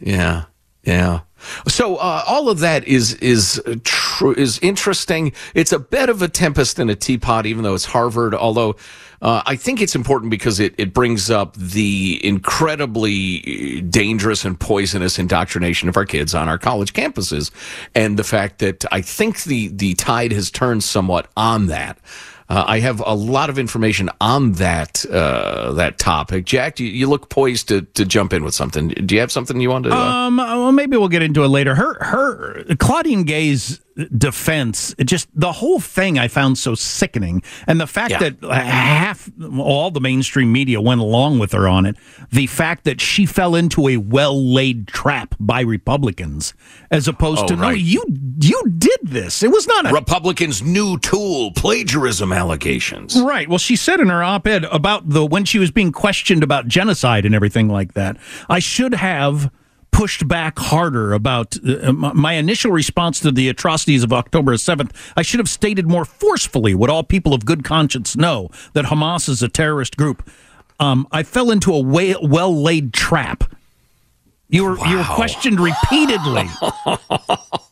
Yeah, 0.00 0.44
yeah. 0.82 1.20
So 1.68 1.96
uh, 1.96 2.22
all 2.26 2.48
of 2.50 2.58
that 2.58 2.86
is 2.86 3.14
is 3.14 3.62
uh, 3.64 3.76
tr- 3.82 4.32
is 4.32 4.58
interesting. 4.58 5.32
It's 5.54 5.72
a 5.72 5.78
bit 5.78 6.10
of 6.10 6.20
a 6.20 6.28
tempest 6.28 6.78
in 6.78 6.90
a 6.90 6.94
teapot, 6.96 7.46
even 7.46 7.62
though 7.62 7.74
it's 7.74 7.86
Harvard. 7.86 8.34
Although 8.34 8.76
uh, 9.22 9.42
I 9.46 9.56
think 9.56 9.80
it's 9.80 9.94
important 9.94 10.30
because 10.30 10.60
it 10.60 10.74
it 10.78 10.92
brings 10.92 11.30
up 11.30 11.54
the 11.56 12.20
incredibly 12.24 13.80
dangerous 13.82 14.44
and 14.44 14.58
poisonous 14.58 15.18
indoctrination 15.18 15.88
of 15.88 15.96
our 15.96 16.04
kids 16.04 16.34
on 16.34 16.48
our 16.48 16.58
college 16.58 16.92
campuses, 16.92 17.50
and 17.94 18.18
the 18.18 18.24
fact 18.24 18.58
that 18.58 18.84
I 18.92 19.00
think 19.00 19.44
the 19.44 19.68
the 19.68 19.94
tide 19.94 20.32
has 20.32 20.50
turned 20.50 20.84
somewhat 20.84 21.28
on 21.36 21.66
that. 21.66 21.98
Uh, 22.48 22.64
I 22.66 22.78
have 22.80 23.02
a 23.04 23.14
lot 23.14 23.50
of 23.50 23.58
information 23.58 24.08
on 24.20 24.52
that 24.52 25.04
uh, 25.06 25.72
that 25.72 25.98
topic. 25.98 26.44
Jack, 26.44 26.78
you, 26.78 26.86
you 26.86 27.08
look 27.08 27.28
poised 27.28 27.68
to, 27.68 27.82
to 27.82 28.04
jump 28.04 28.32
in 28.32 28.44
with 28.44 28.54
something. 28.54 28.88
Do 28.88 29.14
you 29.14 29.20
have 29.20 29.32
something 29.32 29.60
you 29.60 29.70
want 29.70 29.84
to? 29.86 29.90
Uh, 29.92 29.96
Um. 30.26 30.36
Well, 30.36 30.72
maybe 30.72 30.96
we'll 30.96 31.08
get 31.08 31.22
into 31.22 31.42
it 31.44 31.48
later. 31.48 31.74
Her, 31.74 31.94
her, 32.04 32.64
Claudine 32.78 33.24
Gay's 33.24 33.80
defense, 34.18 34.94
just 35.04 35.26
the 35.34 35.52
whole 35.52 35.80
thing 35.80 36.18
I 36.18 36.28
found 36.28 36.58
so 36.58 36.74
sickening, 36.74 37.42
and 37.66 37.80
the 37.80 37.86
fact 37.86 38.10
Yeah. 38.10 38.18
that 38.30 38.44
half 38.44 39.30
all 39.58 39.90
the 39.90 40.00
mainstream 40.00 40.52
media 40.52 40.80
went 40.82 41.00
along 41.00 41.38
with 41.38 41.52
her 41.52 41.66
on 41.66 41.86
it. 41.86 41.96
The 42.30 42.46
fact 42.46 42.84
that 42.84 43.00
she 43.00 43.24
fell 43.24 43.54
into 43.54 43.88
a 43.88 43.96
well-laid 43.96 44.86
trap 44.88 45.34
by 45.40 45.62
Republicans, 45.62 46.52
as 46.90 47.08
opposed 47.08 47.44
Oh, 47.44 47.46
to 47.48 47.56
no, 47.56 47.70
you 47.70 48.04
you 48.40 48.62
did 48.76 49.00
this. 49.02 49.42
It 49.42 49.50
was 49.50 49.66
not 49.66 49.86
a 49.90 49.92
Republicans' 49.94 50.62
new 50.62 50.98
tool, 50.98 51.52
plagiarism, 51.52 52.32
allegations. 52.36 53.20
Right. 53.20 53.48
Well, 53.48 53.58
she 53.58 53.74
said 53.74 53.98
in 53.98 54.08
her 54.08 54.22
op-ed 54.22 54.64
about 54.64 55.08
the 55.08 55.26
when 55.26 55.44
she 55.44 55.58
was 55.58 55.70
being 55.70 55.90
questioned 55.90 56.42
about 56.42 56.68
genocide 56.68 57.24
and 57.24 57.34
everything 57.34 57.68
like 57.68 57.94
that. 57.94 58.16
I 58.48 58.60
should 58.60 58.94
have 58.94 59.50
pushed 59.90 60.28
back 60.28 60.58
harder 60.58 61.14
about 61.14 61.56
uh, 61.66 61.90
my 61.92 62.34
initial 62.34 62.70
response 62.70 63.18
to 63.20 63.32
the 63.32 63.48
atrocities 63.48 64.04
of 64.04 64.12
October 64.12 64.52
7th. 64.52 64.90
I 65.16 65.22
should 65.22 65.40
have 65.40 65.48
stated 65.48 65.88
more 65.88 66.04
forcefully 66.04 66.74
what 66.74 66.90
all 66.90 67.02
people 67.02 67.32
of 67.32 67.46
good 67.46 67.64
conscience 67.64 68.14
know 68.14 68.50
that 68.74 68.84
Hamas 68.84 69.26
is 69.26 69.42
a 69.42 69.48
terrorist 69.48 69.96
group. 69.96 70.28
Um, 70.78 71.08
I 71.12 71.22
fell 71.22 71.50
into 71.50 71.72
a 71.72 71.80
well 71.80 72.62
laid 72.62 72.92
trap. 72.92 73.44
You 74.48 74.64
were 74.64 74.76
wow. 74.76 74.90
you 74.90 74.96
were 74.98 75.04
questioned 75.04 75.58
repeatedly 75.58 76.46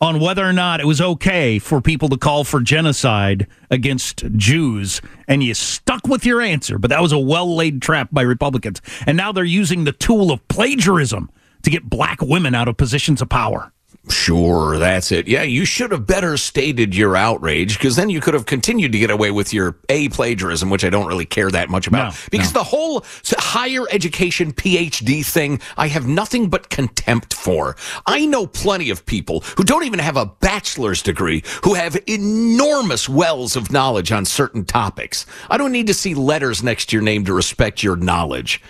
on 0.00 0.20
whether 0.20 0.44
or 0.44 0.52
not 0.52 0.80
it 0.80 0.86
was 0.86 1.00
okay 1.00 1.58
for 1.58 1.80
people 1.80 2.08
to 2.10 2.16
call 2.16 2.44
for 2.44 2.60
genocide 2.60 3.46
against 3.70 4.24
Jews, 4.36 5.00
and 5.26 5.42
you 5.42 5.54
stuck 5.54 6.06
with 6.06 6.26
your 6.26 6.40
answer. 6.40 6.78
But 6.78 6.90
that 6.90 7.02
was 7.02 7.12
a 7.12 7.18
well 7.18 7.54
laid 7.54 7.80
trap 7.80 8.08
by 8.12 8.22
Republicans. 8.22 8.80
And 9.06 9.16
now 9.16 9.32
they're 9.32 9.44
using 9.44 9.84
the 9.84 9.92
tool 9.92 10.30
of 10.30 10.46
plagiarism 10.48 11.30
to 11.62 11.70
get 11.70 11.88
black 11.88 12.20
women 12.20 12.54
out 12.54 12.68
of 12.68 12.76
positions 12.76 13.22
of 13.22 13.28
power. 13.28 13.72
Sure, 14.08 14.78
that's 14.78 15.10
it. 15.10 15.26
Yeah, 15.26 15.42
you 15.42 15.64
should 15.64 15.90
have 15.90 16.06
better 16.06 16.36
stated 16.36 16.94
your 16.94 17.16
outrage 17.16 17.76
because 17.76 17.96
then 17.96 18.08
you 18.08 18.20
could 18.20 18.34
have 18.34 18.46
continued 18.46 18.92
to 18.92 18.98
get 18.98 19.10
away 19.10 19.32
with 19.32 19.52
your 19.52 19.76
A 19.88 20.08
plagiarism, 20.10 20.70
which 20.70 20.84
I 20.84 20.90
don't 20.90 21.06
really 21.06 21.24
care 21.24 21.50
that 21.50 21.68
much 21.68 21.88
about. 21.88 22.12
No, 22.12 22.18
because 22.30 22.54
no. 22.54 22.60
the 22.60 22.64
whole 22.64 23.04
higher 23.36 23.82
education 23.90 24.52
PhD 24.52 25.26
thing, 25.26 25.60
I 25.76 25.88
have 25.88 26.06
nothing 26.06 26.48
but 26.48 26.70
contempt 26.70 27.34
for. 27.34 27.74
I 28.06 28.26
know 28.26 28.46
plenty 28.46 28.90
of 28.90 29.04
people 29.06 29.40
who 29.56 29.64
don't 29.64 29.84
even 29.84 29.98
have 29.98 30.16
a 30.16 30.26
bachelor's 30.26 31.02
degree 31.02 31.42
who 31.64 31.74
have 31.74 31.98
enormous 32.08 33.08
wells 33.08 33.56
of 33.56 33.72
knowledge 33.72 34.12
on 34.12 34.24
certain 34.24 34.64
topics. 34.64 35.26
I 35.50 35.56
don't 35.56 35.72
need 35.72 35.88
to 35.88 35.94
see 35.94 36.14
letters 36.14 36.62
next 36.62 36.90
to 36.90 36.96
your 36.96 37.02
name 37.02 37.24
to 37.24 37.32
respect 37.32 37.82
your 37.82 37.96
knowledge. 37.96 38.62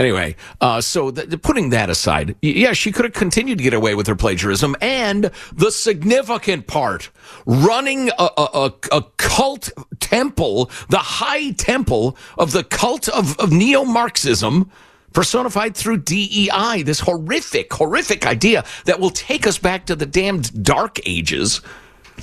Anyway, 0.00 0.34
uh, 0.62 0.80
so 0.80 1.12
putting 1.12 1.68
that 1.68 1.90
aside, 1.90 2.34
yeah, 2.40 2.72
she 2.72 2.90
could 2.90 3.04
have 3.04 3.12
continued 3.12 3.58
to 3.58 3.64
get 3.64 3.74
away 3.74 3.94
with 3.94 4.06
her 4.06 4.16
plagiarism. 4.16 4.74
And 4.80 5.30
the 5.52 5.70
significant 5.70 6.66
part, 6.66 7.10
running 7.44 8.08
a, 8.18 8.30
a, 8.38 8.72
a 8.92 9.02
cult 9.18 9.68
temple, 10.00 10.70
the 10.88 10.96
high 10.96 11.50
temple 11.50 12.16
of 12.38 12.52
the 12.52 12.64
cult 12.64 13.10
of, 13.10 13.38
of 13.38 13.52
neo 13.52 13.84
Marxism 13.84 14.70
personified 15.12 15.76
through 15.76 15.98
DEI, 15.98 16.82
this 16.82 17.00
horrific, 17.00 17.70
horrific 17.70 18.26
idea 18.26 18.64
that 18.86 19.00
will 19.00 19.10
take 19.10 19.46
us 19.46 19.58
back 19.58 19.84
to 19.84 19.94
the 19.94 20.06
damned 20.06 20.64
dark 20.64 20.98
ages 21.04 21.60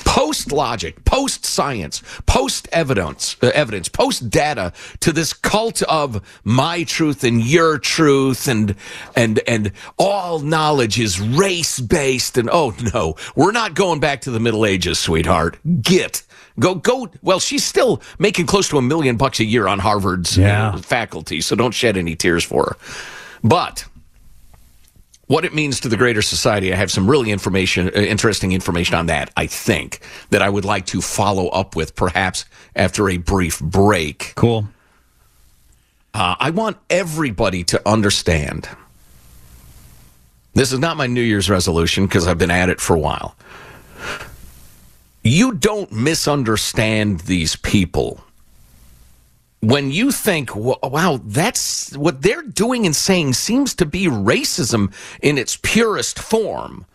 post 0.06 0.52
logic, 0.52 1.04
post 1.06 1.46
science, 1.46 2.02
post 2.26 2.68
evidence, 2.72 3.36
uh, 3.42 3.52
evidence, 3.54 3.90
post 3.90 4.30
data 4.30 4.74
to 5.00 5.12
this 5.12 5.34
cult 5.34 5.82
of 5.84 6.22
my 6.44 6.84
truth 6.84 7.24
and 7.24 7.44
your 7.44 7.78
truth 7.78 8.48
and 8.48 8.76
and 9.16 9.40
and 9.48 9.72
all 9.98 10.40
knowledge 10.40 11.00
is 11.00 11.20
race 11.20 11.80
based 11.80 12.38
and 12.38 12.50
oh 12.52 12.76
no, 12.94 13.16
we're 13.36 13.52
not 13.52 13.74
going 13.74 14.00
back 14.00 14.22
to 14.22 14.32
the 14.32 14.40
Middle 14.40 14.66
Ages, 14.66 15.00
sweetheart. 15.00 15.58
Get 15.82 16.24
go 16.60 16.76
go. 16.76 17.10
Well, 17.22 17.40
she's 17.40 17.64
still 17.64 18.02
making 18.20 18.46
close 18.46 18.70
to 18.70 18.78
a 18.78 18.82
million 18.82 19.18
bucks 19.18 19.40
a 19.40 19.46
year 19.46 19.68
on 19.68 19.80
Harvard's 19.80 20.38
yeah. 20.38 20.76
faculty, 20.78 21.42
so 21.42 21.56
don't 21.56 21.74
shed 21.74 21.98
any 21.98 22.16
tears 22.16 22.44
for 22.44 22.64
her. 22.66 22.78
But 23.44 23.86
what 25.28 25.46
it 25.46 25.54
means 25.54 25.82
to 25.82 25.90
the 25.90 25.98
greater 25.98 26.22
society. 26.22 26.74
I 26.74 26.78
have 26.78 26.92
some 26.92 27.10
really 27.10 27.32
information, 27.32 27.88
uh, 27.90 28.00
interesting 28.00 28.54
information 28.54 28.96
on 28.96 29.06
that. 29.08 29.30
I 29.38 29.46
think 29.46 30.00
that 30.30 30.42
I 30.42 30.50
would 30.50 30.66
like 30.66 30.86
to 30.88 31.02
follow 31.02 31.50
up 31.50 31.76
with, 31.76 31.96
perhaps 31.96 32.46
after 32.76 33.10
a 33.10 33.18
brief 33.18 33.60
break. 33.60 34.34
Cool. 34.36 34.68
Uh, 36.14 36.36
I 36.40 36.50
want 36.50 36.78
everybody 36.90 37.64
to 37.66 37.82
understand. 37.88 38.68
This 40.54 40.72
is 40.72 40.80
not 40.80 40.98
my 40.98 41.06
New 41.06 41.22
Year's 41.22 41.50
resolution 41.50 42.08
because 42.08 42.26
I've 42.26 42.40
been 42.40 42.50
at 42.50 42.70
it 42.70 42.82
for 42.82 42.96
a 42.96 43.00
while. 43.00 43.36
You 45.24 45.54
don't 45.54 45.92
misunderstand 45.92 47.20
these 47.22 47.58
people 47.58 48.24
when 49.68 49.92
you 49.92 50.12
think, 50.12 50.56
wow, 50.56 51.20
that's 51.26 51.96
what 51.98 52.22
they're 52.22 52.42
doing 52.42 52.86
and 52.86 52.96
saying 52.96 53.34
seems 53.34 53.76
to 53.76 53.86
be 53.86 54.06
racism 54.06 54.94
in 55.22 55.38
its 55.38 55.58
purest 55.58 56.20
form. 56.20 56.86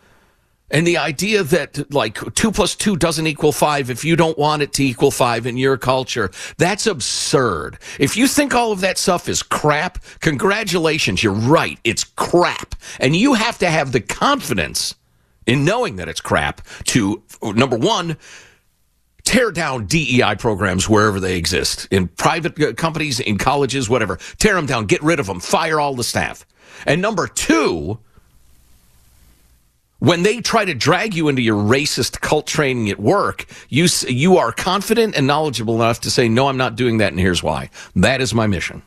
And 0.71 0.87
the 0.87 0.97
idea 0.97 1.43
that 1.43 1.93
like 1.93 2.35
two 2.35 2.51
plus 2.51 2.75
two 2.75 2.97
doesn't 2.97 3.27
equal 3.27 3.53
five 3.53 3.91
if 3.91 4.07
you 4.07 4.17
don't 4.17 4.39
want 4.39 4.63
it 4.63 4.73
to 4.75 4.85
equal 4.85 5.11
five 5.11 5.47
in 5.47 5.59
your 5.59 5.77
culture, 5.77 6.31
that's 6.57 6.87
absurd. 6.87 7.79
If 8.01 8.17
you 8.17 8.27
think 8.27 8.55
all 8.55 8.73
of 8.73 8.81
that 8.81 8.97
stuff 8.97 9.29
is 9.29 9.43
crap, 9.43 10.03
congratulations, 10.21 11.23
you're 11.23 11.35
right. 11.35 11.79
It's 11.85 12.05
crap. 12.05 12.75
And 12.99 13.15
you 13.15 13.35
have 13.35 13.59
to 13.59 13.69
have 13.69 13.93
the 13.93 14.01
confidence 14.01 14.95
in 15.47 15.67
knowing 15.67 15.97
that 15.97 16.09
it's 16.09 16.23
crap 16.23 16.67
to, 16.85 17.23
number 17.43 17.77
one, 17.77 18.17
tear 19.25 19.51
down 19.51 19.87
DEI 19.87 20.37
programs 20.39 20.89
wherever 20.89 21.21
they 21.21 21.37
exist 21.37 21.89
in 21.91 22.09
private 22.09 22.61
uh, 22.61 22.73
companies, 22.75 23.21
in 23.21 23.39
colleges, 23.39 23.89
whatever. 23.89 24.19
Tear 24.39 24.55
them 24.55 24.67
down, 24.67 24.87
get 24.87 25.03
rid 25.03 25.21
of 25.21 25.27
them, 25.27 25.41
fire 25.41 25.81
all 25.81 25.95
the 25.95 26.05
staff. 26.05 26.47
And 26.87 27.01
number 27.01 27.27
two, 27.27 27.99
when 30.03 30.25
they 30.25 30.41
try 30.41 30.65
to 30.65 30.75
drag 30.75 31.15
you 31.15 31.29
into 31.29 31.43
your 31.43 31.63
racist 31.63 32.21
cult 32.21 32.47
training 32.47 32.91
at 32.91 32.99
work, 32.99 33.47
you 33.69 33.87
you 34.09 34.37
are 34.37 34.51
confident 34.51 35.15
and 35.15 35.29
knowledgeable 35.29 35.77
enough 35.77 36.01
to 36.01 36.11
say, 36.11 36.29
"No, 36.29 36.49
I'm 36.49 36.57
not 36.57 36.75
doing 36.75 36.99
that, 36.99 37.13
and 37.13 37.21
here's 37.21 37.43
why." 37.43 37.71
That 37.95 38.21
is 38.21 38.35
my 38.35 38.49
mission. 38.49 38.83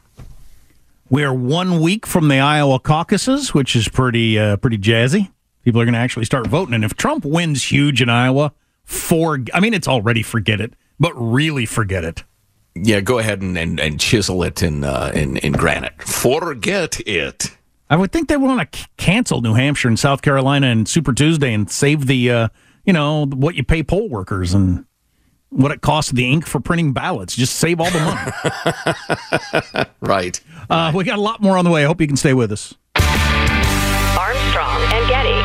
We 1.10 1.24
are 1.24 1.34
one 1.34 1.80
week 1.80 2.06
from 2.06 2.28
the 2.28 2.40
Iowa 2.40 2.80
caucuses, 2.80 3.54
which 3.54 3.78
is 3.78 3.88
pretty 3.88 4.38
uh, 4.38 4.58
pretty 4.58 4.78
jazzy. 4.78 5.32
People 5.64 5.80
are 5.80 5.86
going 5.86 5.94
to 5.94 6.00
actually 6.00 6.26
start 6.26 6.48
voting, 6.48 6.74
and 6.74 6.84
if 6.84 6.96
Trump 6.96 7.24
wins 7.24 7.64
huge 7.64 8.02
in 8.02 8.10
Iowa, 8.10 8.52
for 8.86 9.40
I 9.54 9.60
mean 9.60 9.74
it's 9.74 9.88
already 9.88 10.24
forget 10.24 10.62
it, 10.62 10.74
but 11.00 11.14
really 11.16 11.66
forget 11.66 12.04
it. 12.04 12.24
Yeah, 12.76 13.00
go 13.00 13.20
ahead 13.20 13.42
and, 13.42 13.58
and, 13.58 13.80
and 13.80 14.00
chisel 14.00 14.44
it 14.44 14.62
in, 14.62 14.84
uh, 14.84 15.12
in 15.16 15.38
in 15.38 15.54
granite. 15.54 16.02
Forget 16.02 17.00
it. 17.08 17.56
I 17.90 17.96
would 17.96 18.12
think 18.12 18.28
they 18.28 18.38
want 18.38 18.72
to 18.72 18.80
c- 18.80 18.86
cancel 18.98 19.42
New 19.42 19.54
Hampshire 19.54 19.88
and 19.88 19.98
South 19.98 20.22
Carolina 20.22 20.68
and 20.68 20.88
Super 20.88 21.14
Tuesday 21.14 21.54
and 21.54 21.70
save 21.70 22.08
the 22.08 22.32
uh, 22.32 22.48
you 22.86 22.94
know 22.94 23.26
what 23.28 23.56
you 23.56 23.64
pay 23.64 23.84
poll 23.84 24.10
workers 24.10 24.54
and 24.54 24.86
what 25.50 25.72
it 25.72 25.82
costs 25.82 26.12
the 26.12 26.30
ink 26.30 26.46
for 26.46 26.60
printing 26.60 26.92
ballots. 26.92 27.36
Just 27.36 27.56
save 27.56 27.80
all 27.80 27.90
the 27.90 28.00
money. 29.76 29.88
right. 30.02 30.40
Uh, 30.70 30.92
we 30.94 31.04
got 31.04 31.18
a 31.18 31.22
lot 31.22 31.42
more 31.42 31.58
on 31.58 31.64
the 31.64 31.72
way. 31.72 31.84
I 31.84 31.88
hope 31.88 32.02
you 32.02 32.08
can 32.08 32.18
stay 32.18 32.34
with 32.34 32.52
us. 32.52 32.74
Armstrong 32.98 34.82
and 34.92 35.08
Getty. 35.08 35.45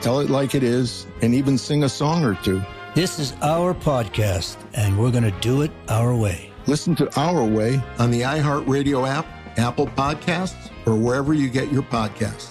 tell 0.00 0.20
it 0.20 0.30
like 0.30 0.54
it 0.54 0.62
is, 0.62 1.06
and 1.22 1.34
even 1.34 1.58
sing 1.58 1.84
a 1.84 1.88
song 1.88 2.24
or 2.24 2.34
two. 2.34 2.62
This 2.94 3.18
is 3.18 3.34
our 3.42 3.74
podcast, 3.74 4.56
and 4.74 4.98
we're 4.98 5.10
going 5.10 5.24
to 5.24 5.40
do 5.40 5.62
it 5.62 5.70
our 5.88 6.14
way. 6.14 6.50
Listen 6.66 6.94
to 6.96 7.20
Our 7.20 7.44
Way 7.44 7.80
on 7.98 8.10
the 8.10 8.22
iHeartRadio 8.22 9.08
app, 9.08 9.26
Apple 9.56 9.86
Podcasts, 9.86 10.70
or 10.86 10.96
wherever 10.96 11.32
you 11.32 11.48
get 11.48 11.72
your 11.72 11.82
podcasts. 11.82 12.50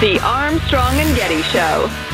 The 0.00 0.20
Armstrong 0.22 0.94
and 0.96 1.16
Getty 1.16 1.42
Show. 1.42 2.13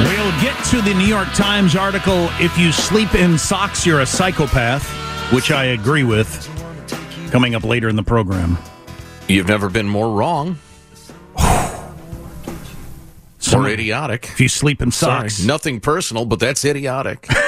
We'll 0.00 0.40
get 0.42 0.62
to 0.66 0.82
the 0.82 0.92
New 0.94 1.06
York 1.06 1.28
Times 1.34 1.74
article, 1.74 2.28
If 2.38 2.56
You 2.58 2.70
Sleep 2.70 3.14
in 3.14 3.38
Socks, 3.38 3.86
You're 3.86 4.00
a 4.00 4.06
Psychopath, 4.06 4.86
which 5.32 5.50
I 5.50 5.64
agree 5.64 6.04
with, 6.04 6.46
coming 7.30 7.54
up 7.54 7.64
later 7.64 7.88
in 7.88 7.96
the 7.96 8.02
program. 8.02 8.58
You've 9.28 9.48
never 9.48 9.70
been 9.70 9.88
more 9.88 10.10
wrong. 10.10 10.58
or 11.38 11.94
idiotic. 13.68 14.26
If 14.26 14.40
you 14.40 14.48
sleep 14.48 14.82
in 14.82 14.90
Sorry, 14.90 15.30
socks. 15.30 15.44
nothing 15.44 15.80
personal, 15.80 16.26
but 16.26 16.40
that's 16.40 16.64
idiotic. 16.64 17.28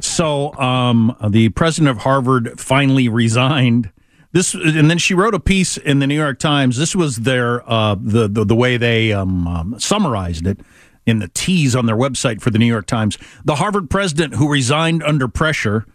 So, 0.00 0.54
um, 0.54 1.16
the 1.28 1.48
president 1.48 1.90
of 1.90 1.98
Harvard 1.98 2.60
finally 2.60 3.08
resigned. 3.08 3.90
This, 4.30 4.54
and 4.54 4.88
then 4.88 4.98
she 4.98 5.12
wrote 5.14 5.34
a 5.34 5.40
piece 5.40 5.76
in 5.76 5.98
the 5.98 6.06
New 6.06 6.14
York 6.14 6.38
Times. 6.38 6.76
This 6.76 6.94
was 6.94 7.16
their 7.16 7.68
uh, 7.68 7.96
the, 8.00 8.28
the 8.28 8.44
the 8.44 8.54
way 8.54 8.76
they 8.76 9.12
um, 9.12 9.48
um, 9.48 9.80
summarized 9.80 10.46
it 10.46 10.60
in 11.08 11.18
the 11.18 11.28
tease 11.28 11.74
on 11.74 11.86
their 11.86 11.96
website 11.96 12.40
for 12.40 12.50
the 12.50 12.58
New 12.58 12.66
York 12.66 12.86
Times. 12.86 13.18
The 13.44 13.56
Harvard 13.56 13.90
president 13.90 14.34
who 14.34 14.50
resigned 14.50 15.02
under 15.02 15.28
pressure 15.28 15.86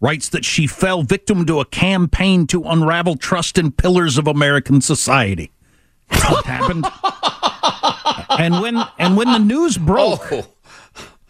writes 0.00 0.28
that 0.30 0.44
she 0.44 0.66
fell 0.66 1.02
victim 1.02 1.46
to 1.46 1.60
a 1.60 1.64
campaign 1.64 2.46
to 2.48 2.64
unravel 2.64 3.16
trust 3.16 3.56
in 3.56 3.70
pillars 3.70 4.18
of 4.18 4.26
American 4.26 4.80
society. 4.80 5.52
What 6.08 6.44
happened? 6.44 6.86
and 8.38 8.60
when 8.60 8.82
and 8.98 9.16
when 9.16 9.28
the 9.28 9.38
news 9.38 9.78
broke. 9.78 10.32
Oh. 10.32 10.46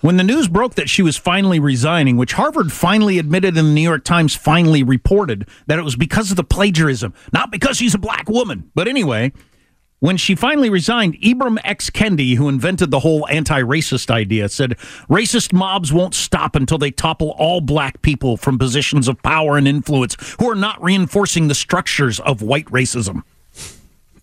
When 0.01 0.17
the 0.17 0.25
news 0.25 0.49
broke 0.49 0.75
that 0.75 0.91
she 0.91 1.01
was 1.01 1.17
finally 1.17 1.61
resigning, 1.61 2.17
which 2.17 2.33
Harvard 2.33 2.73
finally 2.73 3.21
admitted 3.21 3.57
and 3.57 3.69
the 3.69 3.73
New 3.73 3.83
York 3.83 4.03
Times 4.03 4.35
finally 4.35 4.83
reported 4.83 5.47
that 5.69 5.79
it 5.79 5.83
was 5.83 5.95
because 5.95 6.31
of 6.33 6.37
the 6.37 6.43
plagiarism, 6.43 7.15
not 7.33 7.53
because 7.53 7.77
she's 7.77 7.95
a 7.95 7.99
black 7.99 8.29
woman. 8.29 8.69
But 8.75 8.89
anyway, 8.89 9.31
when 10.03 10.17
she 10.17 10.35
finally 10.35 10.69
resigned, 10.69 11.15
Ibram 11.21 11.61
X. 11.63 11.89
Kendi, 11.89 12.35
who 12.35 12.49
invented 12.49 12.91
the 12.91 12.99
whole 12.99 13.25
anti 13.29 13.63
racist 13.63 14.11
idea, 14.11 14.49
said 14.49 14.77
racist 15.09 15.53
mobs 15.53 15.93
won't 15.93 16.13
stop 16.13 16.57
until 16.57 16.77
they 16.77 16.91
topple 16.91 17.37
all 17.39 17.61
black 17.61 18.03
people 18.03 18.37
from 18.37 18.59
positions 18.59 19.07
of 19.07 19.23
power 19.23 19.57
and 19.57 19.69
influence 19.69 20.17
who 20.41 20.51
are 20.51 20.57
not 20.57 20.83
reinforcing 20.83 21.47
the 21.47 21.55
structures 21.55 22.19
of 22.19 22.43
white 22.43 22.67
racism. 22.67 23.23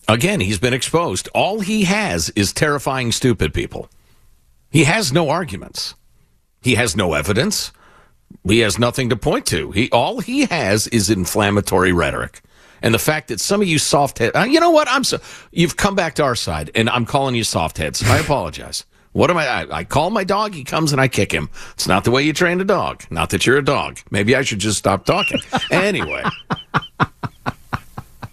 Again, 0.09 0.41
he's 0.41 0.59
been 0.59 0.73
exposed. 0.73 1.29
All 1.33 1.61
he 1.61 1.85
has 1.85 2.29
is 2.31 2.51
terrifying 2.51 3.13
stupid 3.13 3.53
people. 3.53 3.89
He 4.69 4.83
has 4.83 5.13
no 5.13 5.29
arguments. 5.29 5.95
He 6.61 6.75
has 6.75 6.97
no 6.97 7.13
evidence. 7.13 7.71
He 8.45 8.59
has 8.59 8.77
nothing 8.77 9.07
to 9.11 9.15
point 9.15 9.45
to. 9.45 9.71
He 9.71 9.89
all 9.91 10.19
he 10.19 10.41
has 10.47 10.87
is 10.87 11.09
inflammatory 11.09 11.93
rhetoric. 11.93 12.41
And 12.81 12.93
the 12.93 12.99
fact 12.99 13.27
that 13.29 13.39
some 13.39 13.61
of 13.61 13.67
you 13.67 13.79
soft 13.79 14.19
head, 14.19 14.35
uh, 14.35 14.43
you 14.43 14.59
know 14.59 14.71
what? 14.71 14.87
I'm 14.89 15.03
so 15.03 15.19
you've 15.51 15.77
come 15.77 15.95
back 15.95 16.15
to 16.15 16.23
our 16.23 16.35
side, 16.35 16.71
and 16.75 16.89
I'm 16.89 17.05
calling 17.05 17.35
you 17.35 17.43
soft 17.43 17.77
heads. 17.77 18.03
I 18.03 18.19
apologize. 18.19 18.85
What 19.11 19.31
am 19.31 19.37
I, 19.37 19.47
I? 19.47 19.77
I 19.79 19.83
call 19.83 20.11
my 20.11 20.23
dog. 20.23 20.53
He 20.53 20.63
comes 20.63 20.91
and 20.91 21.01
I 21.01 21.07
kick 21.07 21.31
him. 21.31 21.49
It's 21.73 21.87
not 21.87 22.03
the 22.03 22.11
way 22.11 22.23
you 22.23 22.31
train 22.31 22.61
a 22.61 22.63
dog. 22.63 23.03
Not 23.09 23.31
that 23.31 23.45
you're 23.45 23.57
a 23.57 23.65
dog. 23.65 23.99
Maybe 24.11 24.35
I 24.35 24.43
should 24.43 24.59
just 24.59 24.77
stop 24.77 25.05
talking. 25.05 25.39
Anyway. 25.71 26.23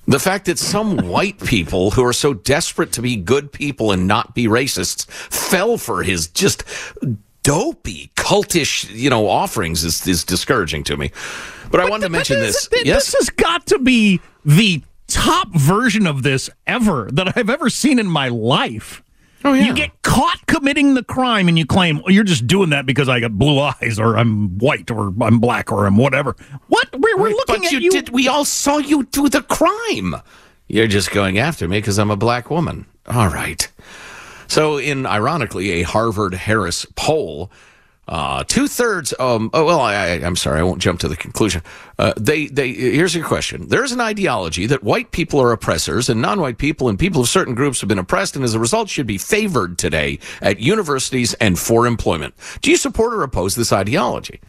The 0.09 0.20
fact 0.20 0.44
that 0.44 0.56
some 0.59 1.09
white 1.09 1.40
people 1.40 1.90
who 1.90 2.04
are 2.04 2.12
so 2.12 2.32
desperate 2.32 2.92
to 2.92 3.02
be 3.02 3.16
good 3.16 3.50
people 3.50 3.90
and 3.90 4.06
not 4.06 4.37
be 4.37 4.46
racists 4.46 5.11
fell 5.11 5.78
for 5.78 6.04
his 6.04 6.28
just 6.28 6.62
dopey, 7.46 8.11
cultish, 8.16 8.92
you 8.92 9.09
know, 9.09 9.28
offerings 9.28 9.85
is, 9.85 10.04
is 10.04 10.24
discouraging 10.24 10.82
to 10.82 10.96
me. 10.96 11.12
But, 11.70 11.80
I 11.80 11.88
wanted 11.88 12.06
to 12.06 12.11
mention 12.11 12.40
this. 12.40 12.66
This, 12.66 12.85
yes, 12.85 13.12
this 13.12 13.14
has 13.14 13.30
got 13.30 13.66
to 13.66 13.78
be 13.78 14.20
the 14.44 14.82
top 15.06 15.54
version 15.54 16.09
of 16.09 16.24
this 16.24 16.50
ever 16.66 17.09
that 17.12 17.37
I've 17.37 17.48
ever 17.48 17.70
seen 17.70 18.00
in 18.00 18.09
my 18.09 18.28
life. 18.28 19.00
Oh, 19.44 19.52
yeah. 19.52 19.66
You 19.66 19.74
get 19.74 20.02
caught 20.02 20.44
committing 20.48 20.94
the 20.94 21.04
crime 21.04 21.46
and 21.46 21.56
you 21.56 21.64
claim 21.64 21.98
well, 21.98 22.11
you're 22.11 22.24
just 22.24 22.48
doing 22.48 22.70
that 22.70 22.85
because 22.85 23.09
I 23.09 23.20
got 23.20 23.38
blue 23.38 23.61
eyes 23.61 24.00
or 24.00 24.16
I'm 24.16 24.59
white 24.59 24.90
or 24.90 25.14
I'm 25.20 25.38
black 25.38 25.70
or 25.70 25.87
I'm 25.87 25.96
whatever. 25.96 26.35
What? 26.66 26.88
We're, 26.98 27.16
we're 27.16 27.28
looking 27.28 27.61
but 27.61 27.66
at 27.66 27.72
you, 27.72 27.78
you. 27.78 27.90
did. 27.92 28.09
We 28.09 28.26
all 28.26 28.44
saw 28.44 28.78
you 28.78 29.04
do 29.04 29.28
the 29.28 29.42
crime. 29.42 30.16
You're 30.66 30.88
just 30.88 31.12
going 31.12 31.38
after 31.38 31.68
me 31.68 31.78
because 31.78 31.98
I'm 32.00 32.11
a 32.11 32.16
black 32.16 32.50
woman. 32.50 32.87
All 33.06 33.28
right. 33.28 33.70
So, 34.48 34.78
in 34.78 35.06
ironically, 35.06 35.70
a 35.72 35.82
Harvard 35.82 36.35
Harris 36.35 36.87
poll, 36.96 37.50
uh, 38.09 38.44
two 38.44 38.68
thirds. 38.68 39.12
Um, 39.18 39.50
oh, 39.52 39.64
well, 39.64 39.80
I, 39.80 40.06
I'm 40.22 40.37
sorry, 40.37 40.61
I 40.61 40.62
won't 40.62 40.80
jump 40.80 41.00
to 41.00 41.09
the 41.09 41.16
conclusion. 41.16 41.62
Uh, 41.98 42.12
they, 42.16 42.46
they. 42.46 42.72
Here's 42.72 43.14
your 43.14 43.26
question. 43.26 43.68
There 43.68 43.82
is 43.82 43.90
an 43.90 44.00
ideology 44.00 44.66
that 44.66 44.85
white 44.85 45.11
people 45.11 45.40
are 45.40 45.50
oppressors 45.50 46.09
and 46.09 46.22
non-white 46.22 46.59
people 46.59 46.88
and 46.88 46.98
people 46.98 47.20
of 47.22 47.28
certain 47.28 47.54
groups 47.54 47.80
have 47.80 47.88
been 47.88 47.98
oppressed, 47.98 48.37
and 48.37 48.44
as 48.44 48.54
a 48.54 48.61
result, 48.61 48.88
should 48.88 49.09
be 49.09 49.18
favored 49.18 49.76
today 49.76 50.20
at 50.40 50.61
universities 50.61 51.35
and 51.35 51.59
for 51.59 51.87
employment. 51.87 52.35
Do 52.62 52.70
you 52.70 52.76
support 52.76 53.12
or 53.12 53.22
oppose 53.24 53.56
this 53.56 53.72
ideology? 53.72 54.40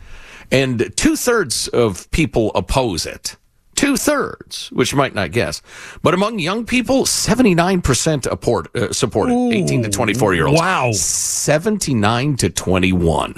And 0.52 0.94
two 0.96 1.16
thirds 1.16 1.68
of 1.70 2.10
people 2.12 2.52
oppose 2.54 3.06
it. 3.06 3.38
Two 3.78 3.96
thirds, 3.96 4.70
which 4.74 4.92
you 4.92 4.98
might 4.98 5.14
not 5.14 5.32
guess. 5.32 5.62
But 6.02 6.16
among 6.16 6.40
young 6.40 6.66
people, 6.66 7.04
79% 7.06 8.24
support, 8.24 8.76
uh, 8.76 8.92
support 8.92 9.30
it, 9.30 9.36
18 9.54 9.84
to 9.84 9.90
24 9.90 10.34
year 10.34 10.48
olds. 10.48 10.60
Wow. 10.60 10.92
79 10.94 12.38
to 12.38 12.50
21. 12.50 13.36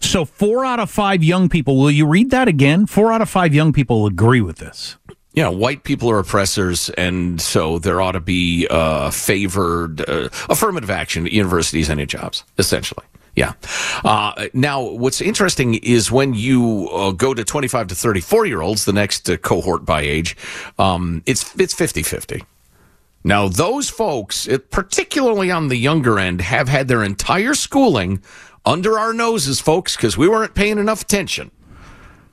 so 0.00 0.24
four 0.26 0.64
out 0.64 0.78
of 0.78 0.90
five 0.90 1.24
young 1.24 1.48
people. 1.48 1.78
Will 1.78 1.90
you 1.90 2.06
read 2.06 2.30
that 2.30 2.48
again? 2.48 2.84
Four 2.86 3.12
out 3.12 3.22
of 3.22 3.30
five 3.30 3.54
young 3.54 3.72
people 3.72 4.06
agree 4.06 4.42
with 4.42 4.58
this. 4.58 4.96
Know, 5.34 5.52
white 5.52 5.84
people 5.84 6.10
are 6.10 6.18
oppressors, 6.18 6.90
and 6.90 7.40
so 7.40 7.78
there 7.78 8.00
ought 8.00 8.12
to 8.12 8.20
be 8.20 8.66
uh, 8.68 9.10
favored 9.10 10.00
uh, 10.08 10.28
affirmative 10.48 10.90
action 10.90 11.26
at 11.26 11.32
universities 11.32 11.88
and 11.88 12.00
in 12.00 12.08
jobs, 12.08 12.44
essentially. 12.58 13.06
Yeah. 13.38 13.52
Uh, 14.04 14.48
now, 14.52 14.82
what's 14.82 15.20
interesting 15.20 15.74
is 15.74 16.10
when 16.10 16.34
you 16.34 16.88
uh, 16.88 17.12
go 17.12 17.34
to 17.34 17.44
25 17.44 17.86
to 17.86 17.94
34 17.94 18.46
year 18.46 18.62
olds, 18.62 18.84
the 18.84 18.92
next 18.92 19.30
uh, 19.30 19.36
cohort 19.36 19.84
by 19.84 20.00
age, 20.00 20.36
um, 20.76 21.22
it's 21.24 21.54
it's 21.56 21.72
50 21.72 22.02
50. 22.02 22.42
Now, 23.22 23.46
those 23.46 23.88
folks, 23.88 24.48
it, 24.48 24.72
particularly 24.72 25.52
on 25.52 25.68
the 25.68 25.76
younger 25.76 26.18
end, 26.18 26.40
have 26.40 26.68
had 26.68 26.88
their 26.88 27.04
entire 27.04 27.54
schooling 27.54 28.20
under 28.66 28.98
our 28.98 29.12
noses, 29.12 29.60
folks, 29.60 29.94
because 29.94 30.18
we 30.18 30.28
weren't 30.28 30.56
paying 30.56 30.78
enough 30.78 31.02
attention. 31.02 31.52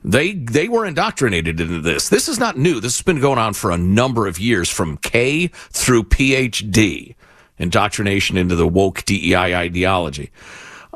They 0.02 0.32
they 0.32 0.66
were 0.66 0.84
indoctrinated 0.84 1.60
into 1.60 1.80
this. 1.82 2.08
This 2.08 2.28
is 2.28 2.40
not 2.40 2.58
new. 2.58 2.80
This 2.80 2.98
has 2.98 3.04
been 3.04 3.20
going 3.20 3.38
on 3.38 3.54
for 3.54 3.70
a 3.70 3.78
number 3.78 4.26
of 4.26 4.40
years, 4.40 4.68
from 4.68 4.96
K 4.96 5.52
through 5.70 6.02
PhD, 6.04 7.14
indoctrination 7.58 8.36
into 8.36 8.56
the 8.56 8.66
woke 8.66 9.04
DEI 9.04 9.54
ideology. 9.54 10.32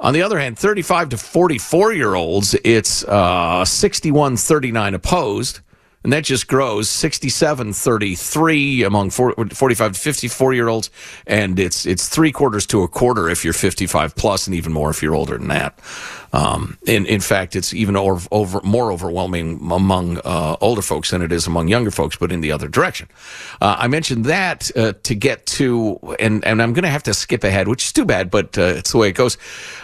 On 0.01 0.15
the 0.15 0.23
other 0.23 0.39
hand, 0.39 0.59
35 0.59 1.11
to 1.11 1.19
44 1.19 1.93
year 1.93 2.15
olds, 2.15 2.57
it's 2.65 3.05
uh, 3.05 3.65
61 3.67 4.39
39 4.39 4.95
opposed 4.95 5.61
And 6.03 6.13
that 6.15 6.25
just 6.25 6.49
grows 6.49 6.89
67 6.89 7.75
33 7.75 8.83
among 8.85 9.11
45 9.11 9.93
to 9.93 10.01
54 10.01 10.55
year 10.55 10.69
olds. 10.69 10.91
And 11.27 11.59
it's, 11.61 11.85
it's 11.85 12.09
three 12.09 12.33
quarters 12.33 12.67
to 12.69 12.83
a 12.83 12.89
quarter 12.89 13.29
if 13.29 13.45
you're 13.45 13.53
55 13.53 14.17
plus, 14.17 14.47
and 14.47 14.57
even 14.57 14.73
more 14.73 14.89
if 14.89 15.03
you're 15.03 15.15
older 15.15 15.37
than 15.37 15.49
that. 15.49 15.79
Um, 16.33 16.79
in, 16.87 17.07
in 17.07 17.21
fact, 17.21 17.57
it's 17.57 17.75
even 17.75 17.97
over, 17.97 18.27
over 18.31 18.61
more 18.63 18.93
overwhelming 18.93 19.59
among 19.71 20.19
uh, 20.19 20.57
older 20.61 20.83
folks 20.83 21.11
than 21.11 21.23
it 21.23 21.33
is 21.33 21.47
among 21.47 21.69
younger 21.69 21.91
folks, 21.91 22.17
but 22.17 22.31
in 22.31 22.41
the 22.41 22.53
other 22.53 22.69
direction. 22.69 23.09
Uh, 23.61 23.77
I 23.79 23.89
mentioned 23.89 24.27
that 24.27 24.71
uh, 24.77 24.93
to 25.03 25.15
get 25.15 25.47
to, 25.47 25.99
and, 26.19 26.45
and 26.45 26.63
I'm 26.63 26.73
going 26.73 26.85
to 26.85 26.89
have 26.89 27.03
to 27.05 27.15
skip 27.15 27.45
ahead, 27.45 27.69
which 27.69 27.87
is 27.87 27.93
too 27.93 28.05
bad, 28.05 28.31
but 28.31 28.57
uh, 28.57 28.63
it's 28.63 28.93
the 28.93 28.99
way 28.99 29.09
it 29.09 29.15
goes. 29.15 29.39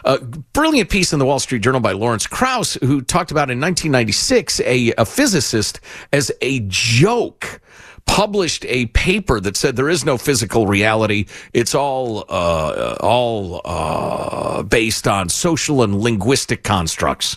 A 0.05 0.19
brilliant 0.19 0.91
piece 0.91 1.13
in 1.13 1.19
the 1.19 1.27
Wall 1.27 1.41
Street 1.41 1.63
Journal 1.63 1.81
by 1.81 1.93
Lawrence 1.93 2.27
Krauss, 2.27 2.75
who 2.75 3.03
talked 3.03 3.31
about 3.31 3.51
in 3.51 3.61
1996 3.61 4.61
a, 4.61 4.93
a 4.99 5.05
physicist 5.05 5.81
as 6.13 6.31
a 6.41 6.61
joke 6.69 7.61
published 8.17 8.65
a 8.67 8.87
paper 8.87 9.39
that 9.41 9.59
said 9.59 9.77
there 9.77 9.91
is 9.91 10.03
no 10.03 10.17
physical 10.17 10.67
reality. 10.67 11.27
It's 11.53 11.75
all 11.75 12.25
uh, 12.31 12.97
all 13.01 13.61
uh, 13.63 14.63
based 14.63 15.07
on 15.07 15.29
social 15.29 15.83
and 15.83 16.01
linguistic 16.01 16.65
constructs. 16.65 17.37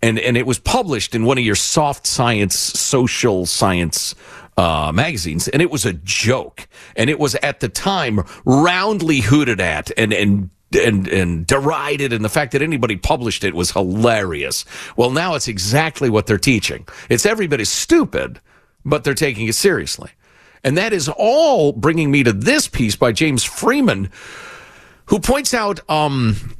And 0.00 0.20
and 0.20 0.36
it 0.36 0.46
was 0.46 0.60
published 0.60 1.16
in 1.16 1.24
one 1.24 1.36
of 1.36 1.42
your 1.42 1.56
soft 1.56 2.06
science, 2.06 2.56
social 2.56 3.44
science 3.44 4.14
uh, 4.56 4.92
magazines, 4.94 5.48
and 5.48 5.60
it 5.60 5.70
was 5.72 5.84
a 5.84 5.94
joke. 5.94 6.68
And 6.94 7.10
it 7.10 7.18
was 7.18 7.34
at 7.42 7.58
the 7.58 7.68
time 7.68 8.20
roundly 8.44 9.18
hooted 9.18 9.60
at 9.60 9.90
and 9.98 10.12
and 10.12 10.50
and 10.80 11.08
and 11.08 11.44
derided 11.44 12.12
and 12.12 12.24
the 12.24 12.28
fact 12.28 12.52
that 12.52 12.62
anybody 12.62 12.94
published 12.94 13.42
it 13.42 13.52
was 13.52 13.72
hilarious. 13.72 14.64
Well, 14.96 15.10
now 15.10 15.34
it's 15.34 15.48
exactly 15.48 16.08
what 16.08 16.26
they're 16.26 16.38
teaching. 16.38 16.86
It's 17.08 17.26
everybody 17.26 17.64
stupid, 17.64 18.40
but 18.88 19.04
they're 19.04 19.14
taking 19.14 19.46
it 19.46 19.54
seriously. 19.54 20.10
And 20.64 20.76
that 20.76 20.92
is 20.92 21.08
all 21.08 21.72
bringing 21.72 22.10
me 22.10 22.22
to 22.24 22.32
this 22.32 22.68
piece 22.68 22.96
by 22.96 23.12
James 23.12 23.44
Freeman, 23.44 24.10
who 25.06 25.20
points 25.20 25.54
out 25.54 25.80
um, 25.88 26.54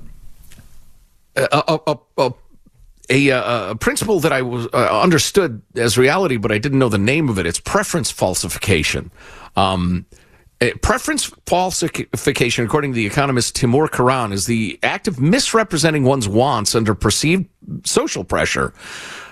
a, 1.37 1.49
a, 1.53 1.99
a, 2.19 2.33
a, 3.11 3.71
a 3.71 3.77
principle 3.77 4.21
that 4.21 4.33
I 4.33 4.43
was 4.43 4.69
uh, 4.73 5.01
understood 5.03 5.63
as 5.75 5.99
reality, 5.99 6.37
but 6.37 6.53
I 6.53 6.59
didn't 6.59 6.79
know 6.79 6.89
the 6.89 6.99
name 6.99 7.29
of 7.29 7.39
it. 7.39 7.47
It's 7.47 7.61
preference 7.61 8.11
falsification. 8.11 9.11
Um, 9.57 10.07
Uh, 10.61 10.71
preference 10.83 11.27
falsification, 11.47 12.65
according 12.65 12.91
to 12.91 12.97
the 12.97 13.07
economist 13.07 13.55
Timur 13.55 13.87
Kuran, 13.87 14.33
is 14.33 14.47
the 14.47 14.77
act 14.83 15.07
of 15.07 15.21
misrepresenting 15.21 16.03
one's 16.03 16.29
wants 16.29 16.75
under 16.75 16.97
perceived 16.97 17.47
social 17.85 18.25
pressure. 18.25 18.73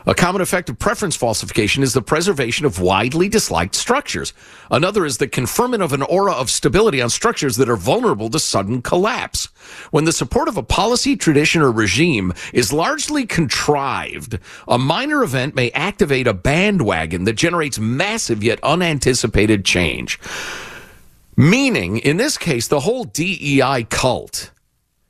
A 0.08 0.14
common 0.14 0.40
effect 0.40 0.68
of 0.68 0.78
preference 0.78 1.16
falsification 1.16 1.82
is 1.82 1.94
the 1.94 2.02
preservation 2.02 2.64
of 2.64 2.78
widely 2.78 3.28
disliked 3.28 3.74
structures. 3.74 4.32
Another 4.70 5.04
is 5.04 5.18
the 5.18 5.26
conferment 5.26 5.82
of 5.82 5.92
an 5.92 6.02
aura 6.02 6.32
of 6.32 6.48
stability 6.48 7.02
on 7.02 7.10
structures 7.10 7.56
that 7.56 7.68
are 7.68 7.76
vulnerable 7.76 8.30
to 8.30 8.38
sudden 8.38 8.82
collapse. 8.82 9.46
When 9.90 10.04
the 10.04 10.12
support 10.12 10.46
of 10.46 10.56
a 10.56 10.62
policy, 10.62 11.16
tradition, 11.16 11.60
or 11.60 11.72
regime 11.72 12.34
is 12.52 12.72
largely 12.72 13.26
contrived, 13.26 14.38
a 14.68 14.78
minor 14.78 15.24
event 15.24 15.56
may 15.56 15.72
activate 15.72 16.28
a 16.28 16.34
bandwagon 16.34 17.24
that 17.24 17.32
generates 17.32 17.80
massive 17.80 18.44
yet 18.44 18.60
unanticipated 18.62 19.64
change. 19.64 20.20
Meaning, 21.36 21.98
in 21.98 22.16
this 22.16 22.38
case, 22.38 22.68
the 22.68 22.80
whole 22.80 23.04
DEI 23.04 23.86
cult 23.90 24.50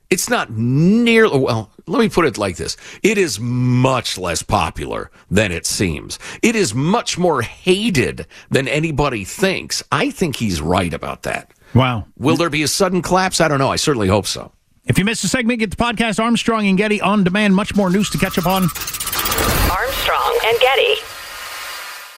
it's 0.08 0.28
not 0.28 0.50
nearly, 0.50 1.38
well, 1.38 1.70
let 1.86 1.98
me 1.98 2.08
put 2.08 2.26
it 2.26 2.38
like 2.38 2.56
this. 2.56 2.76
It 3.02 3.18
is 3.18 3.40
much 3.40 4.16
less 4.16 4.42
popular 4.42 5.10
than 5.30 5.50
it 5.50 5.66
seems. 5.66 6.18
It 6.42 6.54
is 6.54 6.74
much 6.74 7.18
more 7.18 7.42
hated 7.42 8.26
than 8.50 8.68
anybody 8.68 9.24
thinks. 9.24 9.82
I 9.90 10.10
think 10.10 10.36
he's 10.36 10.60
right 10.60 10.94
about 10.94 11.22
that. 11.22 11.52
Wow. 11.74 12.06
Will 12.16 12.36
there 12.36 12.50
be 12.50 12.62
a 12.62 12.68
sudden 12.68 13.02
collapse? 13.02 13.40
I 13.40 13.48
don't 13.48 13.58
know. 13.58 13.70
I 13.70 13.76
certainly 13.76 14.08
hope 14.08 14.26
so. 14.26 14.52
If 14.84 14.98
you 14.98 15.04
missed 15.04 15.24
a 15.24 15.28
segment, 15.28 15.58
get 15.58 15.70
the 15.70 15.76
podcast 15.76 16.22
Armstrong 16.22 16.68
and 16.68 16.78
Getty 16.78 17.00
on 17.00 17.24
demand. 17.24 17.56
Much 17.56 17.74
more 17.74 17.90
news 17.90 18.08
to 18.10 18.18
catch 18.18 18.38
up 18.38 18.46
on. 18.46 18.62
Armstrong 18.62 20.38
and 20.44 20.60
Getty. 20.60 21.15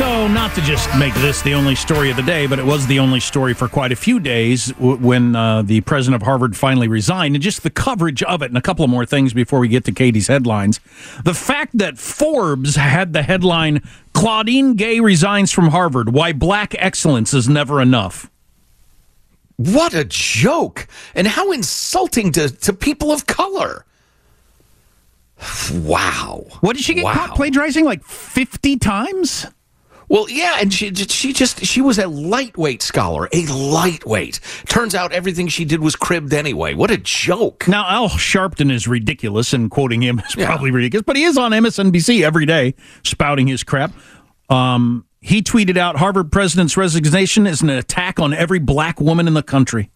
So, 0.00 0.26
not 0.28 0.54
to 0.54 0.62
just 0.62 0.88
make 0.98 1.12
this 1.16 1.42
the 1.42 1.52
only 1.52 1.74
story 1.74 2.08
of 2.08 2.16
the 2.16 2.22
day, 2.22 2.46
but 2.46 2.58
it 2.58 2.64
was 2.64 2.86
the 2.86 2.98
only 2.98 3.20
story 3.20 3.52
for 3.52 3.68
quite 3.68 3.92
a 3.92 3.96
few 3.96 4.18
days 4.18 4.70
when 4.78 5.36
uh, 5.36 5.60
the 5.60 5.82
president 5.82 6.22
of 6.22 6.26
Harvard 6.26 6.56
finally 6.56 6.88
resigned, 6.88 7.34
and 7.34 7.42
just 7.42 7.62
the 7.62 7.68
coverage 7.68 8.22
of 8.22 8.40
it, 8.40 8.46
and 8.46 8.56
a 8.56 8.62
couple 8.62 8.82
of 8.82 8.90
more 8.90 9.04
things 9.04 9.34
before 9.34 9.58
we 9.58 9.68
get 9.68 9.84
to 9.84 9.92
Katie's 9.92 10.26
headlines. 10.26 10.80
The 11.22 11.34
fact 11.34 11.76
that 11.76 11.98
Forbes 11.98 12.76
had 12.76 13.12
the 13.12 13.22
headline 13.22 13.82
Claudine 14.14 14.74
Gay 14.74 15.00
resigns 15.00 15.52
from 15.52 15.68
Harvard 15.68 16.14
Why 16.14 16.32
Black 16.32 16.74
Excellence 16.78 17.34
is 17.34 17.46
Never 17.46 17.78
Enough. 17.78 18.30
What 19.60 19.92
a 19.92 20.04
joke. 20.04 20.88
And 21.14 21.26
how 21.26 21.52
insulting 21.52 22.32
to, 22.32 22.48
to 22.48 22.72
people 22.72 23.12
of 23.12 23.26
color. 23.26 23.84
Wow. 25.70 26.46
What 26.60 26.76
did 26.76 26.84
she 26.84 26.94
get 26.94 27.04
wow. 27.04 27.12
caught 27.12 27.36
plagiarizing 27.36 27.84
like 27.84 28.02
50 28.02 28.78
times? 28.78 29.46
Well, 30.08 30.28
yeah, 30.28 30.56
and 30.60 30.72
she 30.74 30.92
she 30.92 31.32
just 31.32 31.64
she 31.64 31.80
was 31.80 31.96
a 31.96 32.08
lightweight 32.08 32.82
scholar, 32.82 33.28
a 33.32 33.46
lightweight. 33.46 34.40
Turns 34.66 34.92
out 34.92 35.12
everything 35.12 35.46
she 35.46 35.64
did 35.64 35.80
was 35.80 35.94
cribbed 35.94 36.34
anyway. 36.34 36.74
What 36.74 36.90
a 36.90 36.96
joke! 36.96 37.68
Now 37.68 37.88
Al 37.88 38.08
Sharpton 38.08 38.72
is 38.72 38.88
ridiculous, 38.88 39.52
and 39.52 39.70
quoting 39.70 40.02
him 40.02 40.18
is 40.28 40.34
Yeah. 40.34 40.46
probably 40.46 40.72
ridiculous, 40.72 41.04
but 41.06 41.14
he 41.14 41.22
is 41.22 41.38
on 41.38 41.52
MSNBC 41.52 42.24
every 42.24 42.44
day 42.44 42.74
spouting 43.04 43.46
his 43.46 43.62
crap. 43.62 43.92
Um, 44.50 45.06
he 45.20 45.42
tweeted 45.42 45.76
out 45.76 45.96
Harvard 45.96 46.32
president's 46.32 46.76
resignation 46.76 47.46
is 47.46 47.62
an 47.62 47.70
attack 47.70 48.18
on 48.18 48.34
every 48.34 48.58
black 48.58 49.00
woman 49.00 49.26
in 49.26 49.34
the 49.34 49.42
country. 49.42 49.90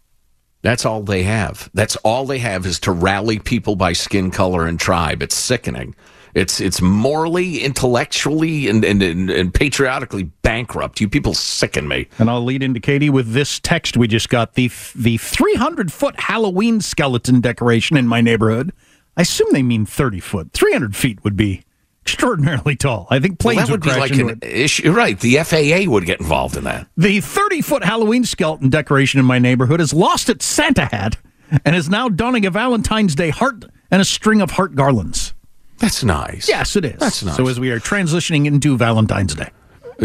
That's 0.62 0.86
all 0.86 1.02
they 1.02 1.24
have. 1.24 1.68
That's 1.74 1.96
all 1.96 2.24
they 2.24 2.38
have 2.38 2.64
is 2.64 2.78
to 2.80 2.92
rally 2.92 3.38
people 3.38 3.76
by 3.76 3.92
skin 3.92 4.30
color 4.30 4.66
and 4.66 4.80
tribe. 4.80 5.22
It's 5.22 5.34
sickening. 5.34 5.94
It's 6.34 6.60
it's 6.60 6.80
morally, 6.80 7.58
intellectually, 7.58 8.68
and 8.68 8.84
and, 8.84 9.02
and, 9.02 9.30
and 9.30 9.54
patriotically 9.54 10.24
bankrupt. 10.42 11.00
You 11.00 11.08
people 11.08 11.34
sicken 11.34 11.86
me. 11.86 12.08
And 12.18 12.28
I'll 12.28 12.42
lead 12.42 12.62
into 12.62 12.80
Katie 12.80 13.10
with 13.10 13.32
this 13.32 13.60
text 13.60 13.96
we 13.96 14.08
just 14.08 14.30
got 14.30 14.54
the 14.54 14.70
the 14.96 15.18
300 15.18 15.92
foot 15.92 16.18
Halloween 16.18 16.80
skeleton 16.80 17.40
decoration 17.40 17.96
in 17.96 18.08
my 18.08 18.20
neighborhood. 18.20 18.72
I 19.16 19.22
assume 19.22 19.48
they 19.52 19.62
mean 19.62 19.86
30 19.86 20.18
foot. 20.18 20.52
300 20.52 20.96
feet 20.96 21.22
would 21.22 21.36
be 21.36 21.62
extraordinarily 22.04 22.76
tall. 22.76 23.06
I 23.10 23.18
think 23.18 23.42
Well, 23.42 23.54
planes 23.54 23.68
that 23.68 23.72
would 23.72 23.80
be 23.80 23.88
crash 23.88 23.98
like 24.00 24.10
into 24.12 24.28
an 24.28 24.38
it. 24.42 24.46
issue, 24.48 24.92
right? 24.92 25.18
The 25.18 25.38
FAA 25.38 25.90
would 25.90 26.04
get 26.04 26.20
involved 26.20 26.56
in 26.56 26.64
that. 26.64 26.86
The 26.96 27.20
30 27.20 27.62
foot 27.62 27.82
Halloween 27.84 28.24
skeleton 28.24 28.68
decoration 28.68 29.18
in 29.20 29.26
my 29.26 29.38
neighborhood 29.38 29.80
has 29.80 29.94
lost 29.94 30.28
its 30.28 30.44
Santa 30.44 30.84
hat 30.86 31.16
and 31.64 31.74
is 31.74 31.88
now 31.88 32.08
donning 32.08 32.44
a 32.44 32.50
Valentine's 32.50 33.14
Day 33.14 33.30
heart 33.30 33.64
and 33.90 34.02
a 34.02 34.04
string 34.04 34.40
of 34.42 34.52
heart 34.52 34.74
garlands. 34.74 35.32
That's 35.78 36.04
nice. 36.04 36.48
Yes, 36.48 36.76
it 36.76 36.84
is. 36.84 36.98
That's 36.98 37.22
nice. 37.22 37.36
So 37.36 37.48
as 37.48 37.58
we 37.58 37.70
are 37.70 37.80
transitioning 37.80 38.46
into 38.46 38.76
Valentine's 38.76 39.34
Day. 39.34 39.50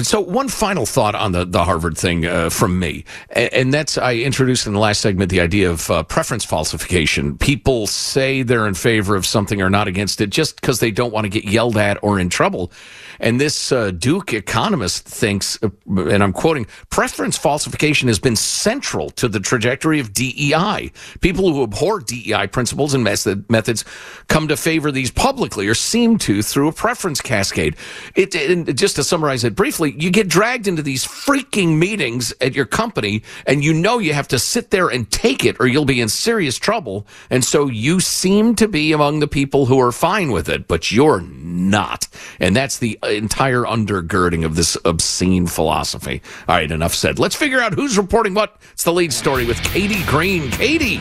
So, 0.04 0.22
one 0.22 0.50
final 0.50 0.86
thought 0.86 1.16
on 1.16 1.32
the, 1.32 1.46
the 1.46 1.64
Harvard 1.64 1.98
thing 1.98 2.26
uh, 2.26 2.50
from 2.50 2.80
me, 2.80 3.06
and, 3.32 3.54
and 3.54 3.74
that's 3.74 3.98
I 3.98 4.16
introduced 4.16 4.68
in 4.68 4.74
the 4.74 4.80
last 4.80 5.02
segment 5.02 5.32
the 5.32 5.42
idea 5.42 5.70
of 5.70 5.90
uh, 5.90 6.04
preference 6.04 6.46
falsification. 6.46 7.38
People 7.38 7.88
say 7.88 8.44
they're 8.44 8.68
in 8.68 8.76
favor 8.76 9.16
of 9.16 9.26
something 9.26 9.62
or 9.62 9.70
not 9.70 9.88
against 9.88 10.22
it 10.22 10.30
just 10.30 10.62
because 10.62 10.80
they 10.80 10.92
don't 10.92 11.12
want 11.12 11.26
to 11.26 11.30
get 11.30 11.46
yelled 11.46 11.78
at 11.78 11.98
or 12.04 12.20
in 12.20 12.30
trouble. 12.30 12.72
And 13.20 13.42
this 13.42 13.72
uh, 13.72 13.92
Duke 13.92 14.34
economist 14.34 15.06
thinks, 15.06 15.58
uh, 15.64 15.70
and 15.88 16.24
I'm 16.24 16.34
quoting, 16.34 16.68
preference 16.90 17.38
falsification 17.38 18.08
has 18.08 18.20
been 18.20 18.36
central 18.36 19.10
to 19.12 19.28
the 19.28 19.40
trajectory 19.40 20.00
of 20.00 20.14
DEI. 20.14 20.92
People 21.22 21.52
who 21.52 21.64
abhor 21.64 22.00
DEI 22.00 22.48
principles 22.48 22.94
and 22.94 23.04
method, 23.04 23.50
methods 23.50 23.84
come 24.28 24.48
to 24.48 24.56
favor 24.56 24.92
these 24.92 25.12
publicly 25.12 25.68
or 25.68 25.74
seem 25.74 26.18
to 26.20 26.42
through 26.42 26.68
a 26.68 26.72
preference 26.72 27.22
cascade. 27.22 27.76
It, 28.16 28.36
and 28.36 28.78
just 28.78 28.96
to 28.98 29.04
summarize 29.04 29.44
it 29.44 29.56
briefly, 29.56 29.79
you 29.88 30.12
get 30.12 30.28
dragged 30.28 30.68
into 30.68 30.82
these 30.82 31.06
freaking 31.06 31.78
meetings 31.78 32.34
at 32.42 32.56
your 32.56 32.66
company 32.66 33.24
and 33.46 33.64
you 33.64 33.74
know 33.74 34.00
you 34.00 34.14
have 34.14 34.28
to 34.30 34.40
sit 34.40 34.72
there 34.72 34.88
and 34.88 35.10
take 35.12 35.46
it 35.46 35.56
or 35.60 35.68
you'll 35.68 35.86
be 35.86 36.02
in 36.02 36.10
serious 36.10 36.58
trouble. 36.58 37.06
And 37.30 37.44
so 37.44 37.68
you 37.68 38.00
seem 38.00 38.56
to 38.56 38.68
be 38.68 38.92
among 38.92 39.20
the 39.20 39.28
people 39.28 39.66
who 39.66 39.80
are 39.80 39.92
fine 39.92 40.32
with 40.32 40.50
it, 40.50 40.68
but 40.68 40.92
you're 40.92 41.22
not. 41.22 42.08
And 42.40 42.56
that's 42.56 42.80
the 42.80 43.00
entire 43.04 43.64
undergirding 43.64 44.46
of 44.46 44.56
this 44.56 44.78
obscene 44.86 45.48
philosophy. 45.48 46.22
All 46.48 46.56
right, 46.56 46.72
enough 46.72 46.94
said. 46.94 47.20
Let's 47.20 47.36
figure 47.36 47.60
out 47.60 47.74
who's 47.74 47.98
reporting 47.98 48.34
what. 48.34 48.58
It's 48.74 48.84
the 48.84 48.94
lead 48.94 49.14
story 49.14 49.46
with 49.46 49.62
Katie 49.64 50.04
Green. 50.06 50.50
Katie. 50.52 51.00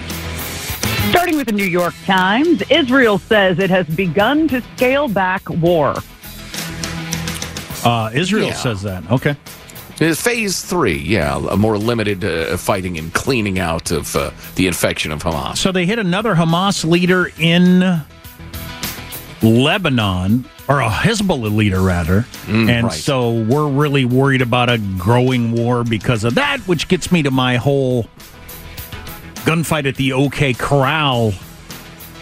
Starting 1.11 1.37
with 1.37 1.47
the 1.47 1.53
New 1.53 1.65
York 1.65 1.95
Times, 2.05 2.63
Israel 2.71 3.19
says 3.19 3.59
it 3.59 3.71
has 3.71 3.87
begun 3.87 4.47
to 4.49 4.61
scale 4.77 5.09
back 5.09 5.49
war. 5.49 5.95
Uh, 7.85 8.11
Israel 8.13 8.49
Yeah. 8.49 8.55
says 8.55 8.83
that. 8.83 9.11
Okay. 9.11 9.37
Uh, 10.01 10.15
Phase 10.15 10.63
three, 10.63 10.97
yeah, 10.97 11.37
a 11.51 11.57
more 11.57 11.77
limited 11.77 12.25
uh, 12.25 12.57
fighting 12.57 12.97
and 12.99 13.13
cleaning 13.13 13.59
out 13.59 13.91
of 13.91 14.15
uh, 14.15 14.31
the 14.55 14.67
infection 14.69 15.11
of 15.11 15.23
Hamas. 15.25 15.57
So 15.59 15.73
they 15.73 15.87
hit 15.87 15.99
another 15.99 16.35
Hamas 16.37 16.89
leader 16.89 17.33
in 17.39 17.81
Lebanon, 19.43 20.45
or 20.69 20.81
a 20.81 20.89
Hezbollah 20.89 21.55
leader, 21.55 21.81
rather. 21.81 22.23
Mm, 22.47 22.69
and 22.69 22.87
right. 22.87 22.93
so 22.93 23.33
we're 23.33 23.69
really 23.69 24.05
worried 24.05 24.43
about 24.43 24.69
a 24.71 24.79
growing 24.99 25.53
war 25.53 25.85
because 25.85 26.25
of 26.25 26.35
that, 26.37 26.61
which 26.61 26.89
gets 26.89 27.11
me 27.11 27.23
to 27.23 27.31
my 27.31 27.57
whole 27.57 28.05
gunfight 29.45 29.87
at 29.87 29.97
the 29.97 30.13
OK 30.13 30.55
Corral 30.55 31.33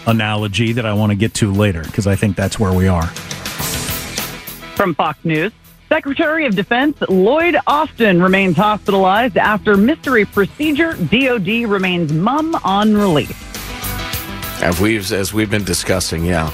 analogy 0.05 0.71
that 0.73 0.85
I 0.85 0.93
want 0.93 1.11
to 1.11 1.15
get 1.15 1.33
to 1.35 1.51
later 1.51 1.83
because 1.83 2.07
I 2.07 2.15
think 2.15 2.35
that's 2.37 2.57
where 2.59 2.71
we 2.73 2.87
are. 2.87 3.11
From 4.77 4.93
Fox 4.93 5.17
News, 5.25 5.51
Secretary 5.89 6.45
of 6.45 6.55
Defense 6.55 7.01
Lloyd 7.09 7.57
Austin 7.65 8.21
remains 8.21 8.55
hospitalized 8.55 9.35
after 9.35 9.75
mystery 9.75 10.23
procedure. 10.23 10.93
DOD 10.93 11.47
remains 11.67 12.13
mum 12.13 12.53
on 12.63 12.93
release. 12.95 13.33
As 14.61 14.79
we've, 14.79 15.11
as 15.11 15.33
we've 15.33 15.49
been 15.49 15.63
discussing, 15.63 16.23
yeah. 16.25 16.51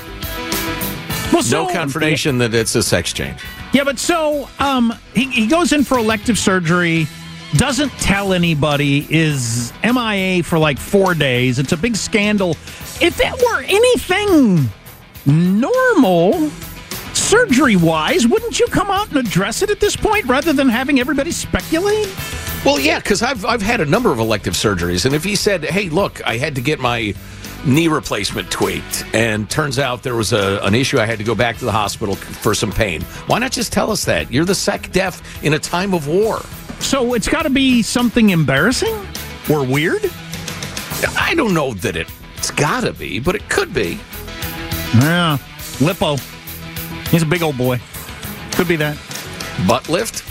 Well, 1.33 1.43
so- 1.43 1.65
No 1.65 1.73
confirmation 1.73 2.38
that 2.38 2.53
it's 2.53 2.75
a 2.75 2.81
sex 2.83 3.12
change. 3.12 3.41
Yeah, 3.73 3.83
but 3.83 3.99
so 3.99 4.47
um, 4.59 4.93
he, 5.13 5.25
he 5.29 5.45
goes 5.47 5.73
in 5.73 5.83
for 5.83 5.97
elective 5.97 6.38
surgery, 6.39 7.05
doesn't 7.55 7.91
tell 7.99 8.31
anybody, 8.31 9.05
is 9.09 9.73
MIA 9.83 10.43
for 10.43 10.57
like 10.57 10.77
four 10.77 11.13
days. 11.13 11.59
It's 11.59 11.73
a 11.73 11.77
big 11.77 11.97
scandal. 11.97 12.51
If 13.01 13.19
it 13.19 13.33
were 13.43 13.63
anything 13.63 14.69
normal, 15.25 16.49
surgery 17.34 17.76
wise, 17.76 18.28
wouldn't 18.28 18.60
you 18.60 18.67
come 18.67 18.91
out 18.91 19.08
and 19.08 19.17
address 19.17 19.63
it 19.63 19.72
at 19.72 19.80
this 19.80 19.96
point 19.96 20.24
rather 20.26 20.54
than 20.54 20.69
having 20.69 21.00
everybody 21.00 21.32
speculate? 21.32 22.08
Well, 22.63 22.80
yeah, 22.80 23.00
because 23.00 23.24
I've 23.24 23.43
I've 23.43 23.62
had 23.62 23.82
a 23.82 23.86
number 23.86 24.12
of 24.12 24.19
elective 24.19 24.54
surgeries, 24.54 25.06
and 25.06 25.15
if 25.15 25.24
he 25.24 25.36
said, 25.36 25.65
"Hey, 25.65 25.89
look, 25.89 26.26
I 26.28 26.38
had 26.38 26.54
to 26.56 26.62
get 26.62 26.80
my 26.80 27.15
knee 27.65 27.88
replacement 27.88 28.52
tweaked," 28.52 29.04
and 29.13 29.50
turns 29.50 29.80
out 29.80 30.04
there 30.04 30.15
was 30.15 30.32
a, 30.32 30.60
an 30.62 30.76
issue, 30.76 31.00
I 31.00 31.06
had 31.08 31.17
to 31.17 31.24
go 31.24 31.34
back 31.34 31.58
to 31.58 31.65
the 31.65 31.72
hospital 31.72 32.13
for 32.15 32.54
some 32.54 32.72
pain. 32.72 33.02
Why 33.26 33.39
not 33.39 33.52
just 33.52 33.74
tell 33.74 33.89
us 33.89 34.06
that? 34.06 34.32
You're 34.32 34.46
the 34.46 34.56
sec 34.56 34.91
def 34.91 35.43
in 35.43 35.56
a 35.56 35.60
time 35.60 35.96
of 35.96 36.08
war. 36.08 36.39
So 36.80 37.15
it's 37.15 37.28
got 37.28 37.43
to 37.43 37.50
be 37.50 37.82
something 37.82 38.30
embarrassing 38.30 38.93
or 39.50 39.65
weird? 39.65 40.06
I 41.17 41.34
don't 41.36 41.56
know 41.56 41.74
that 41.74 41.96
it, 41.96 42.08
it's 42.38 42.52
got 42.52 42.82
to 42.82 42.93
be, 42.93 43.19
but 43.19 43.34
it 43.34 43.50
could 43.50 43.74
be. 43.74 44.00
Yeah. 44.93 45.39
Lippo. 45.82 46.17
He's 47.13 47.21
a 47.21 47.28
big 47.28 47.43
old 47.43 47.60
boy. 47.60 47.80
Could 48.54 48.67
be 48.67 48.76
that. 48.78 48.97
Butt 49.67 49.88
lift. 49.88 50.21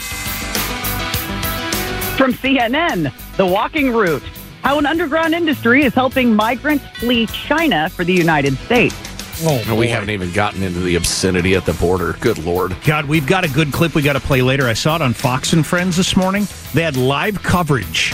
From 2.18 2.33
CNN, 2.33 3.12
The 3.37 3.47
Walking 3.47 3.92
Route, 3.92 4.25
how 4.64 4.81
an 4.81 4.87
underground 4.87 5.33
industry 5.33 5.85
is 5.85 5.95
helping 5.95 6.35
migrants 6.35 6.85
flee 6.99 7.27
China 7.27 7.88
for 7.88 8.03
the 8.03 8.12
United 8.12 8.59
States. 8.59 8.97
Oh, 9.45 9.77
we 9.77 9.87
haven't 9.87 10.11
even 10.11 10.33
gotten 10.33 10.64
into 10.64 10.81
the 10.81 10.97
obscenity 10.97 11.55
at 11.55 11.64
the 11.66 11.75
border. 11.75 12.14
Good 12.14 12.38
lord. 12.38 12.77
God, 12.85 13.05
we've 13.05 13.29
got 13.29 13.45
a 13.45 13.49
good 13.49 13.73
clip 13.73 13.95
we 13.95 14.03
got 14.03 14.14
to 14.14 14.21
play 14.21 14.42
later. 14.42 14.66
I 14.66 14.73
saw 14.73 14.97
it 14.97 15.03
on 15.03 15.12
Fox 15.12 15.53
and 15.53 15.64
Friends 15.64 15.97
this 15.97 16.16
morning. 16.16 16.49
They 16.75 16.83
had 16.83 16.97
live 16.97 17.40
coverage, 17.45 18.12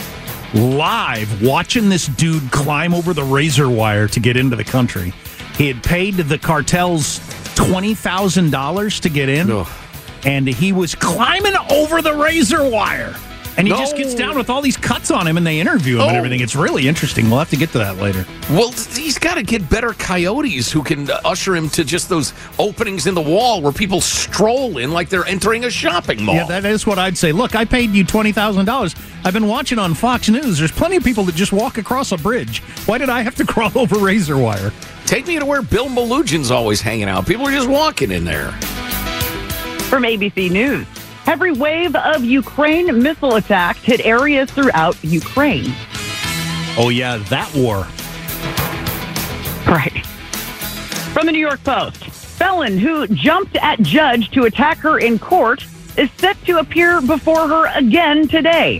live 0.53 1.41
watching 1.41 1.89
this 1.89 2.05
dude 2.05 2.51
climb 2.51 2.93
over 2.93 3.15
the 3.15 3.23
razor 3.23 3.67
wire 3.67 4.07
to 4.09 4.19
get 4.19 4.37
into 4.37 4.55
the 4.55 4.63
country. 4.63 5.11
He 5.55 5.67
had 5.67 5.83
paid 5.83 6.13
the 6.13 6.37
cartels 6.37 7.19
twenty 7.67 7.93
thousand 7.93 8.51
dollars 8.51 8.99
to 9.01 9.09
get 9.09 9.29
in, 9.29 9.51
Ugh. 9.51 9.67
and 10.25 10.47
he 10.47 10.71
was 10.71 10.95
climbing 10.95 11.53
over 11.69 12.01
the 12.01 12.13
razor 12.13 12.67
wire. 12.69 13.15
And 13.57 13.67
he 13.67 13.73
just 13.73 13.97
gets 13.97 14.15
down 14.15 14.37
with 14.37 14.49
all 14.49 14.61
these 14.61 14.77
cuts 14.77 15.11
on 15.11 15.27
him, 15.27 15.35
and 15.35 15.45
they 15.45 15.59
interview 15.59 15.95
him 15.95 16.03
and 16.03 16.11
Oh. 16.11 16.15
everything. 16.17 16.39
It's 16.39 16.55
really 16.55 16.87
interesting. 16.87 17.29
We'll 17.29 17.39
have 17.39 17.49
to 17.49 17.57
get 17.57 17.73
to 17.73 17.79
that 17.79 17.97
later. 17.97 18.25
Well, 18.51 18.71
he's 18.71 19.17
got 19.17 19.35
to 19.35 19.43
get 19.43 19.69
better 19.69 19.91
coyotes 19.91 20.71
who 20.71 20.81
can 20.81 21.11
uh, 21.11 21.19
usher 21.25 21.57
him 21.57 21.67
to 21.71 21.83
just 21.83 22.07
those 22.07 22.31
openings 22.57 23.05
in 23.05 23.15
the 23.15 23.21
wall 23.21 23.61
where 23.61 23.73
people 23.73 23.99
stroll 23.99 24.77
in 24.77 24.91
like 24.93 25.09
they're 25.09 25.25
entering 25.25 25.65
a 25.65 25.69
shopping 25.69 26.23
mall. 26.23 26.35
Yeah, 26.35 26.45
that 26.45 26.63
is 26.63 26.87
what 26.87 26.99
I'd 26.99 27.17
say. 27.17 27.33
Look, 27.33 27.53
I 27.53 27.65
paid 27.65 27.89
you 27.89 28.05
twenty 28.05 28.31
thousand 28.31 28.63
dollars. 28.65 28.95
I've 29.25 29.33
been 29.33 29.47
watching 29.47 29.77
on 29.77 29.93
Fox 29.93 30.29
News. 30.29 30.57
There's 30.59 30.71
plenty 30.71 30.95
of 30.95 31.03
people 31.03 31.25
that 31.25 31.35
just 31.35 31.51
walk 31.51 31.77
across 31.77 32.13
a 32.13 32.17
bridge. 32.17 32.61
Why 32.85 32.97
did 32.97 33.09
I 33.09 33.23
have 33.23 33.35
to 33.35 33.45
crawl 33.53 33.77
over 33.77 33.97
razor 33.97 34.37
wire? 34.37 34.71
Take 35.09 35.25
me 35.25 35.39
to 35.39 35.45
where 35.45 35.63
Bill 35.63 35.89
Melugin's 35.89 36.51
always 36.51 36.81
hanging 36.81 37.09
out. 37.09 37.25
People 37.25 37.47
are 37.47 37.51
just 37.51 37.67
walking 37.67 38.11
in 38.11 38.25
there. 38.25 38.51
From 39.89 40.03
ABC 40.03 40.51
News, 40.51 40.85
every 41.25 41.51
wave 41.51 41.95
of 41.95 42.23
Ukraine 42.23 43.01
missile 43.01 43.37
attacks 43.37 43.79
hit 43.79 44.05
areas 44.05 44.51
throughout 44.51 45.03
Ukraine. 45.03 45.73
Oh 46.77 46.91
yeah, 46.93 47.17
that 47.17 47.51
war. 47.55 47.87
Right. 49.65 50.05
From 51.11 51.25
the 51.25 51.31
New 51.31 51.39
York 51.39 51.63
Post, 51.63 52.05
felon 52.05 52.77
who 52.77 53.07
jumped 53.07 53.55
at 53.55 53.81
judge 53.81 54.29
to 54.29 54.43
attack 54.43 54.77
her 54.77 54.99
in 54.99 55.17
court 55.17 55.65
is 55.97 56.11
set 56.17 56.37
to 56.45 56.59
appear 56.59 57.01
before 57.01 57.47
her 57.47 57.65
again 57.75 58.27
today. 58.27 58.79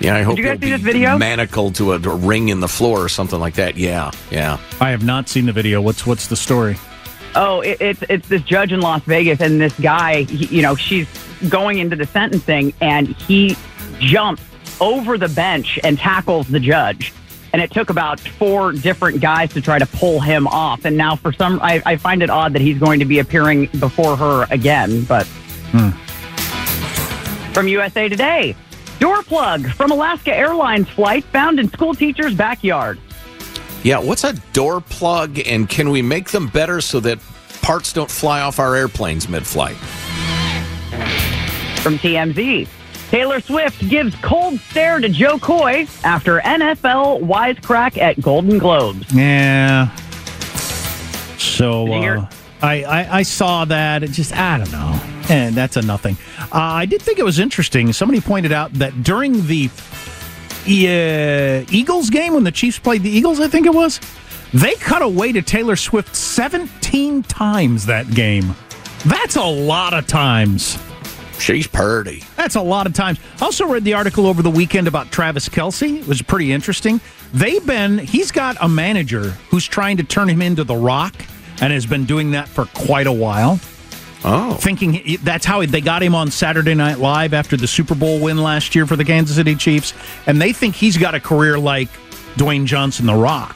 Yeah, 0.00 0.16
I 0.16 0.22
hope 0.22 0.36
Did 0.36 0.42
you 0.42 0.48
guys 0.48 0.58
he'll 0.60 0.68
see 0.68 0.72
this 0.72 0.80
video? 0.80 1.18
manacled 1.18 1.76
to 1.76 1.92
a, 1.92 1.96
a 1.96 2.16
ring 2.16 2.48
in 2.48 2.60
the 2.60 2.68
floor 2.68 3.02
or 3.04 3.08
something 3.08 3.38
like 3.38 3.54
that. 3.54 3.76
Yeah, 3.76 4.10
yeah. 4.30 4.58
I 4.80 4.90
have 4.90 5.04
not 5.04 5.28
seen 5.28 5.46
the 5.46 5.52
video. 5.52 5.80
What's 5.80 6.06
what's 6.06 6.26
the 6.26 6.36
story? 6.36 6.76
Oh, 7.36 7.60
it, 7.60 7.80
it's 7.80 8.02
it's 8.08 8.28
this 8.28 8.42
judge 8.42 8.72
in 8.72 8.80
Las 8.80 9.02
Vegas, 9.04 9.40
and 9.40 9.60
this 9.60 9.78
guy, 9.80 10.22
he, 10.22 10.56
you 10.56 10.62
know, 10.62 10.74
she's 10.74 11.08
going 11.48 11.78
into 11.78 11.96
the 11.96 12.06
sentencing, 12.06 12.72
and 12.80 13.08
he 13.08 13.56
jumps 13.98 14.42
over 14.80 15.18
the 15.18 15.28
bench 15.28 15.78
and 15.82 15.98
tackles 15.98 16.48
the 16.48 16.60
judge. 16.60 17.12
And 17.52 17.62
it 17.62 17.70
took 17.70 17.88
about 17.88 18.18
four 18.18 18.72
different 18.72 19.20
guys 19.20 19.52
to 19.52 19.60
try 19.60 19.78
to 19.78 19.86
pull 19.86 20.20
him 20.20 20.48
off. 20.48 20.84
And 20.84 20.96
now, 20.96 21.14
for 21.14 21.32
some, 21.32 21.60
I, 21.62 21.80
I 21.86 21.96
find 21.96 22.20
it 22.20 22.28
odd 22.28 22.52
that 22.54 22.62
he's 22.62 22.78
going 22.78 22.98
to 22.98 23.04
be 23.04 23.20
appearing 23.20 23.66
before 23.78 24.16
her 24.16 24.48
again. 24.50 25.04
But 25.04 25.24
hmm. 25.70 25.90
from 27.52 27.68
USA 27.68 28.08
Today, 28.08 28.56
door 29.00 29.22
plug 29.22 29.66
from 29.72 29.90
Alaska 29.90 30.34
Airlines 30.34 30.88
flight 30.88 31.24
found 31.24 31.58
in 31.58 31.68
school 31.70 31.94
teacher's 31.94 32.34
backyard. 32.34 32.98
Yeah, 33.82 33.98
what's 33.98 34.24
a 34.24 34.32
door 34.52 34.80
plug, 34.80 35.38
and 35.46 35.68
can 35.68 35.90
we 35.90 36.00
make 36.00 36.30
them 36.30 36.46
better 36.48 36.80
so 36.80 37.00
that 37.00 37.18
parts 37.60 37.92
don't 37.92 38.10
fly 38.10 38.40
off 38.40 38.58
our 38.58 38.74
airplanes 38.74 39.28
mid-flight? 39.28 39.76
From 41.82 41.98
TMZ, 41.98 42.66
Taylor 43.10 43.40
Swift 43.40 43.86
gives 43.90 44.14
cold 44.22 44.58
stare 44.70 45.00
to 45.00 45.08
Jo 45.10 45.38
Koy 45.38 45.86
after 46.02 46.40
NFL 46.40 47.20
wisecrack 47.20 47.98
at 47.98 48.18
Golden 48.22 48.58
Globes. 48.58 49.12
Yeah. 49.12 49.94
So 51.36 51.84
Did 51.86 51.94
you 51.94 52.00
hear- 52.00 52.16
uh, 52.18 52.26
I, 52.62 52.84
I 52.84 53.16
I 53.18 53.22
saw 53.22 53.66
that. 53.66 54.02
It 54.02 54.12
just 54.12 54.34
I 54.34 54.56
don't 54.56 54.72
know, 54.72 54.98
and 55.28 55.54
that's 55.54 55.76
a 55.76 55.82
nothing. 55.82 56.16
Uh, 56.40 56.48
I 56.52 56.86
did 56.86 57.02
think 57.02 57.18
it 57.18 57.24
was 57.24 57.38
interesting. 57.38 57.92
Somebody 57.92 58.20
pointed 58.20 58.52
out 58.52 58.72
that 58.74 59.02
during 59.02 59.46
the 59.46 59.70
uh, 60.66 61.64
Eagles 61.70 62.10
game 62.10 62.34
when 62.34 62.44
the 62.44 62.52
Chiefs 62.52 62.78
played 62.78 63.02
the 63.02 63.10
Eagles, 63.10 63.40
I 63.40 63.48
think 63.48 63.66
it 63.66 63.74
was, 63.74 64.00
they 64.52 64.74
cut 64.76 65.02
away 65.02 65.32
to 65.32 65.42
Taylor 65.42 65.76
Swift 65.76 66.14
17 66.14 67.22
times 67.24 67.86
that 67.86 68.10
game. 68.10 68.54
That's 69.04 69.36
a 69.36 69.44
lot 69.44 69.92
of 69.94 70.06
times. 70.06 70.78
She's 71.38 71.66
purdy. 71.66 72.22
That's 72.36 72.54
a 72.54 72.62
lot 72.62 72.86
of 72.86 72.94
times. 72.94 73.18
Also 73.40 73.66
read 73.66 73.84
the 73.84 73.94
article 73.94 74.26
over 74.26 74.42
the 74.42 74.50
weekend 74.50 74.88
about 74.88 75.10
Travis 75.10 75.48
Kelce. 75.48 76.00
It 76.00 76.06
was 76.06 76.22
pretty 76.22 76.52
interesting. 76.52 77.00
They've 77.32 77.64
been 77.66 77.98
he's 77.98 78.30
got 78.30 78.56
a 78.60 78.68
manager 78.68 79.30
who's 79.50 79.66
trying 79.66 79.96
to 79.96 80.04
turn 80.04 80.28
him 80.28 80.40
into 80.40 80.64
the 80.64 80.76
rock 80.76 81.14
and 81.60 81.72
has 81.72 81.86
been 81.86 82.04
doing 82.04 82.30
that 82.30 82.48
for 82.48 82.66
quite 82.66 83.06
a 83.06 83.12
while. 83.12 83.58
Oh. 84.24 84.54
Thinking 84.54 84.94
he- 84.94 85.16
that's 85.16 85.44
how 85.44 85.64
they 85.66 85.80
got 85.80 86.02
him 86.02 86.14
on 86.14 86.30
Saturday 86.30 86.74
Night 86.74 86.98
Live 86.98 87.34
after 87.34 87.56
the 87.56 87.66
Super 87.66 87.94
Bowl 87.94 88.20
win 88.20 88.38
last 88.42 88.74
year 88.74 88.86
for 88.86 88.96
the 88.96 89.04
Kansas 89.04 89.36
City 89.36 89.54
Chiefs. 89.54 89.92
And 90.26 90.40
they 90.40 90.52
think 90.52 90.74
he's 90.74 90.96
got 90.96 91.14
a 91.14 91.20
career 91.20 91.58
like 91.58 91.88
Dwayne 92.36 92.64
Johnson, 92.64 93.06
The 93.06 93.14
Rock. 93.14 93.54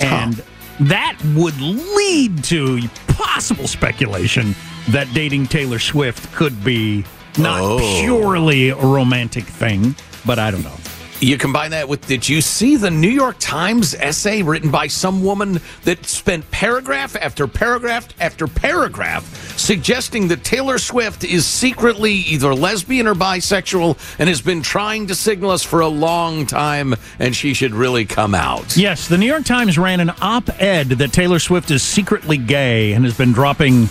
And 0.00 0.42
that 0.80 1.16
would 1.36 1.60
lead 1.60 2.42
to 2.44 2.80
possible 3.08 3.68
speculation 3.68 4.54
that 4.88 5.12
dating 5.14 5.46
Taylor 5.46 5.78
Swift 5.78 6.32
could 6.34 6.64
be 6.64 7.04
not 7.38 7.60
Oh. 7.62 7.78
purely 8.00 8.70
a 8.70 8.76
romantic 8.76 9.44
thing, 9.44 9.94
but 10.26 10.38
I 10.38 10.50
don't 10.50 10.64
know. 10.64 10.72
You 11.20 11.36
combine 11.36 11.72
that 11.72 11.86
with 11.86 12.06
did 12.06 12.26
you 12.26 12.40
see 12.40 12.76
the 12.76 12.90
New 12.90 13.10
York 13.10 13.36
Times 13.38 13.94
essay 13.94 14.40
written 14.40 14.70
by 14.70 14.86
some 14.86 15.22
woman 15.22 15.60
that 15.84 16.06
spent 16.06 16.50
paragraph 16.50 17.14
after 17.14 17.46
paragraph 17.46 18.08
after 18.18 18.46
paragraph 18.46 19.58
suggesting 19.58 20.28
that 20.28 20.44
Taylor 20.44 20.78
Swift 20.78 21.22
is 21.22 21.44
secretly 21.44 22.12
either 22.14 22.54
lesbian 22.54 23.06
or 23.06 23.14
bisexual 23.14 23.98
and 24.18 24.30
has 24.30 24.40
been 24.40 24.62
trying 24.62 25.08
to 25.08 25.14
signal 25.14 25.50
us 25.50 25.62
for 25.62 25.80
a 25.80 25.88
long 25.88 26.46
time 26.46 26.94
and 27.18 27.36
she 27.36 27.52
should 27.52 27.74
really 27.74 28.06
come 28.06 28.34
out. 28.34 28.74
Yes, 28.74 29.06
the 29.06 29.18
New 29.18 29.26
York 29.26 29.44
Times 29.44 29.76
ran 29.76 30.00
an 30.00 30.12
op 30.22 30.48
ed 30.58 30.88
that 30.88 31.12
Taylor 31.12 31.38
Swift 31.38 31.70
is 31.70 31.82
secretly 31.82 32.38
gay 32.38 32.94
and 32.94 33.04
has 33.04 33.18
been 33.18 33.32
dropping 33.32 33.90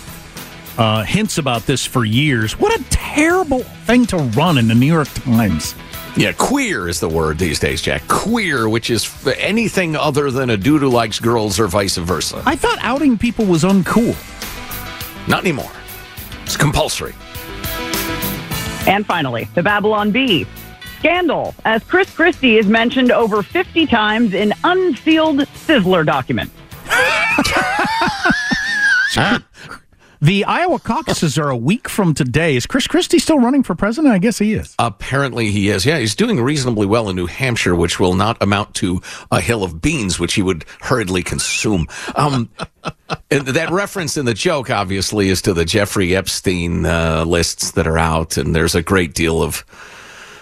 uh, 0.78 1.04
hints 1.04 1.38
about 1.38 1.62
this 1.62 1.86
for 1.86 2.04
years. 2.04 2.58
What 2.58 2.78
a 2.78 2.82
terrible 2.90 3.60
thing 3.86 4.04
to 4.06 4.16
run 4.16 4.58
in 4.58 4.66
the 4.66 4.74
New 4.74 4.86
York 4.86 5.08
Times. 5.14 5.76
Yeah, 6.20 6.32
queer 6.32 6.86
is 6.86 7.00
the 7.00 7.08
word 7.08 7.38
these 7.38 7.58
days, 7.58 7.80
Jack. 7.80 8.06
Queer, 8.06 8.68
which 8.68 8.90
is 8.90 9.06
f- 9.06 9.34
anything 9.38 9.96
other 9.96 10.30
than 10.30 10.50
a 10.50 10.56
dude 10.58 10.82
who 10.82 10.90
likes 10.90 11.18
girls 11.18 11.58
or 11.58 11.66
vice 11.66 11.96
versa. 11.96 12.42
I 12.44 12.56
thought 12.56 12.76
outing 12.82 13.16
people 13.16 13.46
was 13.46 13.62
uncool. 13.64 14.14
Not 15.26 15.40
anymore. 15.40 15.72
It's 16.42 16.58
compulsory. 16.58 17.14
And 18.86 19.06
finally, 19.06 19.48
the 19.54 19.62
Babylon 19.62 20.10
Bee. 20.10 20.46
Scandal, 20.98 21.54
as 21.64 21.82
Chris 21.84 22.14
Christie 22.14 22.58
is 22.58 22.66
mentioned 22.66 23.10
over 23.10 23.42
50 23.42 23.86
times 23.86 24.34
in 24.34 24.52
unsealed 24.62 25.38
Sizzler 25.38 26.04
documents. 26.04 26.52
The 30.22 30.44
Iowa 30.44 30.78
caucuses 30.78 31.38
are 31.38 31.48
a 31.48 31.56
week 31.56 31.88
from 31.88 32.12
today. 32.12 32.54
Is 32.54 32.66
Chris 32.66 32.86
Christie 32.86 33.18
still 33.18 33.38
running 33.38 33.62
for 33.62 33.74
president? 33.74 34.12
I 34.12 34.18
guess 34.18 34.38
he 34.38 34.52
is. 34.52 34.74
Apparently 34.78 35.50
he 35.50 35.70
is. 35.70 35.86
Yeah, 35.86 35.98
he's 35.98 36.14
doing 36.14 36.38
reasonably 36.42 36.86
well 36.86 37.08
in 37.08 37.16
New 37.16 37.24
Hampshire, 37.24 37.74
which 37.74 37.98
will 37.98 38.12
not 38.12 38.36
amount 38.42 38.74
to 38.76 39.00
a 39.30 39.40
hill 39.40 39.64
of 39.64 39.80
beans, 39.80 40.20
which 40.20 40.34
he 40.34 40.42
would 40.42 40.66
hurriedly 40.82 41.22
consume. 41.22 41.86
Um, 42.16 42.50
and 43.30 43.46
that 43.46 43.70
reference 43.70 44.18
in 44.18 44.26
the 44.26 44.34
joke, 44.34 44.68
obviously, 44.68 45.30
is 45.30 45.40
to 45.42 45.54
the 45.54 45.64
Jeffrey 45.64 46.14
Epstein 46.14 46.84
uh, 46.84 47.24
lists 47.24 47.70
that 47.70 47.86
are 47.86 47.98
out, 47.98 48.36
and 48.36 48.54
there's 48.54 48.74
a 48.74 48.82
great 48.82 49.14
deal 49.14 49.42
of 49.42 49.64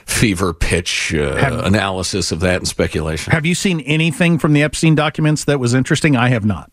fever 0.07 0.53
pitch 0.53 1.15
uh, 1.15 1.63
analysis 1.65 2.33
of 2.33 2.41
that 2.41 2.57
and 2.57 2.67
speculation. 2.67 3.31
Have 3.31 3.47
you 3.47 3.55
seen 3.55 3.79
anything 3.83 4.39
from 4.39 4.55
the 4.55 4.63
Epstein 4.65 4.97
documents 4.97 5.45
that 5.45 5.61
was 5.61 5.73
interesting? 5.73 6.17
I 6.17 6.31
have 6.31 6.45
not. 6.45 6.73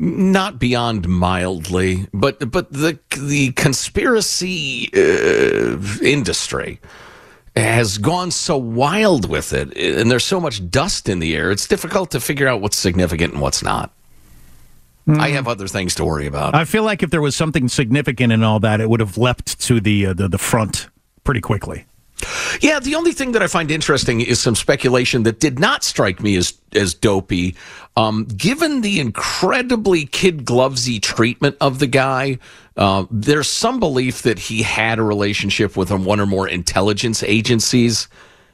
Not 0.00 0.60
beyond 0.60 1.08
mildly, 1.08 2.06
but 2.14 2.50
but 2.50 2.72
the 2.72 3.00
the 3.16 3.52
conspiracy 3.52 4.90
uh, 4.94 5.76
industry 6.00 6.80
has 7.56 7.98
gone 7.98 8.30
so 8.30 8.56
wild 8.56 9.28
with 9.28 9.52
it, 9.52 9.76
and 9.76 10.08
there's 10.08 10.24
so 10.24 10.38
much 10.38 10.70
dust 10.70 11.08
in 11.08 11.18
the 11.18 11.34
air. 11.34 11.50
It's 11.50 11.66
difficult 11.66 12.12
to 12.12 12.20
figure 12.20 12.46
out 12.46 12.60
what's 12.60 12.76
significant 12.76 13.32
and 13.32 13.42
what's 13.42 13.62
not. 13.62 13.92
I 15.08 15.30
have 15.30 15.48
other 15.48 15.66
things 15.66 15.94
to 15.96 16.04
worry 16.04 16.26
about. 16.26 16.54
I 16.54 16.66
feel 16.66 16.82
like 16.82 17.02
if 17.02 17.08
there 17.10 17.22
was 17.22 17.34
something 17.34 17.66
significant 17.68 18.30
in 18.30 18.42
all 18.42 18.60
that, 18.60 18.80
it 18.80 18.90
would 18.90 19.00
have 19.00 19.16
leapt 19.16 19.58
to 19.62 19.80
the 19.80 20.06
uh, 20.06 20.12
the, 20.12 20.28
the 20.28 20.38
front 20.38 20.90
pretty 21.24 21.40
quickly. 21.40 21.86
Yeah, 22.60 22.80
the 22.80 22.94
only 22.96 23.12
thing 23.12 23.32
that 23.32 23.42
I 23.42 23.46
find 23.46 23.70
interesting 23.70 24.20
is 24.20 24.40
some 24.40 24.56
speculation 24.56 25.22
that 25.22 25.40
did 25.40 25.58
not 25.58 25.84
strike 25.84 26.20
me 26.20 26.36
as 26.36 26.54
as 26.74 26.94
dopey. 26.94 27.54
Um, 27.96 28.24
given 28.24 28.80
the 28.80 29.00
incredibly 29.00 30.06
kid 30.06 30.44
glovesy 30.44 31.00
treatment 31.00 31.56
of 31.60 31.78
the 31.78 31.86
guy, 31.86 32.38
uh, 32.76 33.06
there's 33.10 33.48
some 33.48 33.80
belief 33.80 34.22
that 34.22 34.38
he 34.38 34.62
had 34.62 34.98
a 34.98 35.02
relationship 35.02 35.76
with 35.76 35.90
one 35.90 36.20
or 36.20 36.26
more 36.26 36.48
intelligence 36.48 37.22
agencies 37.22 38.08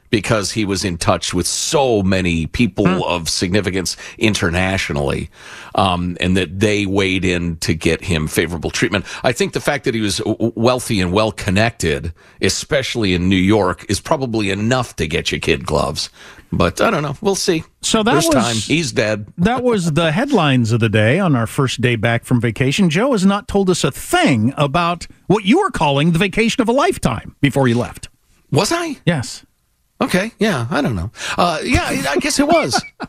because 0.09 0.51
he 0.51 0.65
was 0.65 0.85
in 0.85 0.97
touch 0.97 1.33
with 1.33 1.47
so 1.47 2.01
many 2.03 2.47
people 2.47 3.05
of 3.05 3.27
significance 3.29 3.97
internationally, 4.17 5.29
um, 5.75 6.15
and 6.19 6.37
that 6.37 6.59
they 6.59 6.85
weighed 6.85 7.25
in 7.25 7.57
to 7.57 7.73
get 7.73 8.01
him 8.03 8.27
favorable 8.27 8.69
treatment. 8.71 9.05
I 9.23 9.31
think 9.31 9.53
the 9.53 9.59
fact 9.59 9.83
that 9.85 9.93
he 9.95 10.01
was 10.01 10.17
w- 10.19 10.51
wealthy 10.55 11.01
and 11.01 11.11
well 11.11 11.31
connected, 11.31 12.13
especially 12.41 13.13
in 13.13 13.27
New 13.29 13.35
York, 13.35 13.85
is 13.89 13.99
probably 13.99 14.51
enough 14.51 14.95
to 14.97 15.07
get 15.07 15.31
you 15.31 15.39
kid 15.39 15.65
gloves. 15.65 16.09
But 16.51 16.79
I 16.79 16.89
don't 16.91 17.03
know. 17.03 17.15
We'll 17.21 17.35
see. 17.35 17.63
So 17.81 18.03
that 18.03 18.11
There's 18.13 18.25
was- 18.27 18.35
time. 18.35 18.55
He's 18.55 18.91
dead. 18.91 19.27
That 19.37 19.63
was 19.63 19.91
the 19.93 20.11
headlines 20.11 20.71
of 20.71 20.79
the 20.79 20.87
day 20.89 21.19
on 21.19 21.35
our 21.35 21.47
first 21.47 21.81
day 21.81 21.95
back 21.95 22.23
from 22.23 22.39
vacation. 22.39 22.89
Joe 22.89 23.11
has 23.11 23.25
not 23.25 23.47
told 23.47 23.69
us 23.69 23.83
a 23.83 23.91
thing 23.91 24.53
about 24.55 25.07
what 25.27 25.43
you 25.43 25.59
were 25.59 25.71
calling 25.71 26.11
the 26.11 26.19
vacation 26.19 26.61
of 26.61 26.69
a 26.69 26.71
lifetime 26.71 27.35
before 27.41 27.67
he 27.67 27.73
left. 27.73 28.07
Was 28.51 28.71
I? 28.71 28.97
Yes. 29.05 29.45
Okay. 30.01 30.31
Yeah. 30.39 30.67
I 30.69 30.81
don't 30.81 30.95
know. 30.95 31.11
Uh, 31.37 31.59
yeah. 31.63 31.85
I 32.09 32.17
guess 32.17 32.39
it 32.39 32.47
was. 32.47 32.81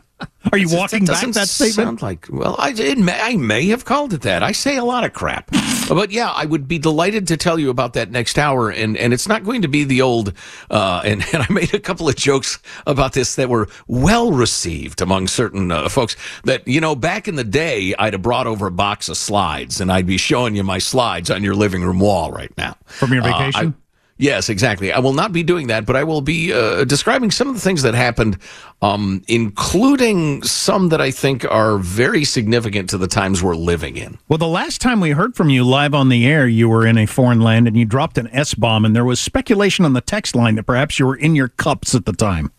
Are 0.51 0.57
you 0.57 0.69
walking 0.69 1.01
back 1.05 1.15
doesn't 1.15 1.33
that 1.35 1.49
statement? 1.49 1.75
Sound 1.75 2.01
like 2.01 2.27
well, 2.31 2.55
I 2.57 2.69
it 2.71 2.97
may, 2.97 3.19
I 3.19 3.35
may 3.35 3.67
have 3.67 3.83
called 3.85 4.13
it 4.13 4.21
that. 4.21 4.43
I 4.43 4.53
say 4.53 4.77
a 4.77 4.83
lot 4.83 5.03
of 5.03 5.11
crap, 5.13 5.51
but 5.89 6.09
yeah, 6.09 6.29
I 6.29 6.45
would 6.45 6.67
be 6.69 6.79
delighted 6.79 7.27
to 7.27 7.37
tell 7.37 7.59
you 7.59 7.69
about 7.69 7.93
that 7.93 8.11
next 8.11 8.39
hour. 8.39 8.69
And 8.69 8.95
and 8.97 9.13
it's 9.13 9.27
not 9.27 9.43
going 9.43 9.61
to 9.63 9.67
be 9.67 9.83
the 9.83 10.01
old. 10.01 10.33
Uh, 10.71 11.01
and 11.03 11.23
and 11.33 11.43
I 11.43 11.51
made 11.51 11.73
a 11.73 11.79
couple 11.79 12.07
of 12.07 12.15
jokes 12.15 12.59
about 12.87 13.11
this 13.13 13.35
that 13.35 13.49
were 13.49 13.67
well 13.87 14.31
received 14.31 15.01
among 15.01 15.27
certain 15.27 15.69
uh, 15.71 15.89
folks. 15.89 16.15
That 16.45 16.65
you 16.67 16.79
know, 16.79 16.95
back 16.95 17.27
in 17.27 17.35
the 17.35 17.43
day, 17.43 17.93
I'd 17.99 18.13
have 18.13 18.21
brought 18.21 18.47
over 18.47 18.67
a 18.67 18.71
box 18.71 19.09
of 19.09 19.17
slides, 19.17 19.81
and 19.81 19.91
I'd 19.91 20.07
be 20.07 20.17
showing 20.17 20.55
you 20.55 20.63
my 20.63 20.77
slides 20.79 21.29
on 21.29 21.43
your 21.43 21.55
living 21.55 21.83
room 21.83 21.99
wall 21.99 22.31
right 22.31 22.51
now 22.57 22.77
From 22.85 23.13
your 23.13 23.23
Uh, 23.23 23.27
I- 23.27 23.45
vacation? 23.51 23.75
Yes, 24.17 24.49
exactly. 24.49 24.91
I 24.91 24.99
will 24.99 25.13
not 25.13 25.31
be 25.31 25.43
doing 25.43 25.67
that, 25.67 25.85
but 25.85 25.95
I 25.95 26.03
will 26.03 26.21
be 26.21 26.51
uh, 26.51 26.85
describing 26.85 27.29
some 27.29 27.47
of 27.47 27.53
the 27.53 27.61
things 27.61 27.83
that 27.83 27.93
happened, 27.93 28.39
um, 28.81 29.23
including 29.27 30.41
some 30.41 30.89
that 30.89 30.99
I 30.99 31.11
think 31.11 31.45
are 31.45 31.77
very 31.77 32.23
significant 32.23 32.89
to 32.89 32.97
the 32.97 33.07
times 33.07 33.43
we're 33.43 33.55
living 33.55 33.95
in. 33.95 34.17
Well, 34.27 34.39
the 34.39 34.47
last 34.47 34.81
time 34.81 34.99
we 35.01 35.11
heard 35.11 35.35
from 35.35 35.49
you 35.49 35.63
live 35.63 35.93
on 35.93 36.09
the 36.09 36.25
air, 36.25 36.47
you 36.47 36.67
were 36.67 36.85
in 36.85 36.97
a 36.97 37.05
foreign 37.05 37.41
land 37.41 37.67
and 37.67 37.77
you 37.77 37.85
dropped 37.85 38.17
an 38.17 38.27
S 38.31 38.55
bomb, 38.55 38.85
and 38.85 38.95
there 38.95 39.05
was 39.05 39.19
speculation 39.19 39.85
on 39.85 39.93
the 39.93 40.01
text 40.01 40.35
line 40.35 40.55
that 40.55 40.63
perhaps 40.63 40.97
you 40.97 41.05
were 41.05 41.15
in 41.15 41.35
your 41.35 41.49
cups 41.49 41.93
at 41.93 42.05
the 42.05 42.13
time. 42.13 42.51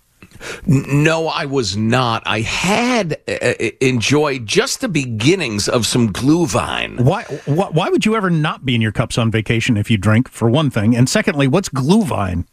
No, 0.66 1.28
I 1.28 1.44
was 1.46 1.76
not. 1.76 2.22
I 2.26 2.40
had 2.40 3.20
uh, 3.28 3.32
uh, 3.32 3.54
enjoyed 3.80 4.46
just 4.46 4.80
the 4.80 4.88
beginnings 4.88 5.68
of 5.68 5.86
some 5.86 6.12
Glühwein. 6.12 7.00
Why, 7.00 7.24
why? 7.46 7.68
Why 7.70 7.88
would 7.88 8.04
you 8.04 8.16
ever 8.16 8.30
not 8.30 8.64
be 8.64 8.74
in 8.74 8.80
your 8.80 8.92
cups 8.92 9.18
on 9.18 9.30
vacation 9.30 9.76
if 9.76 9.90
you 9.90 9.96
drink? 9.96 10.28
For 10.28 10.48
one 10.48 10.70
thing, 10.70 10.96
and 10.96 11.08
secondly, 11.08 11.48
what's 11.48 11.68
Glühwein? 11.68 12.44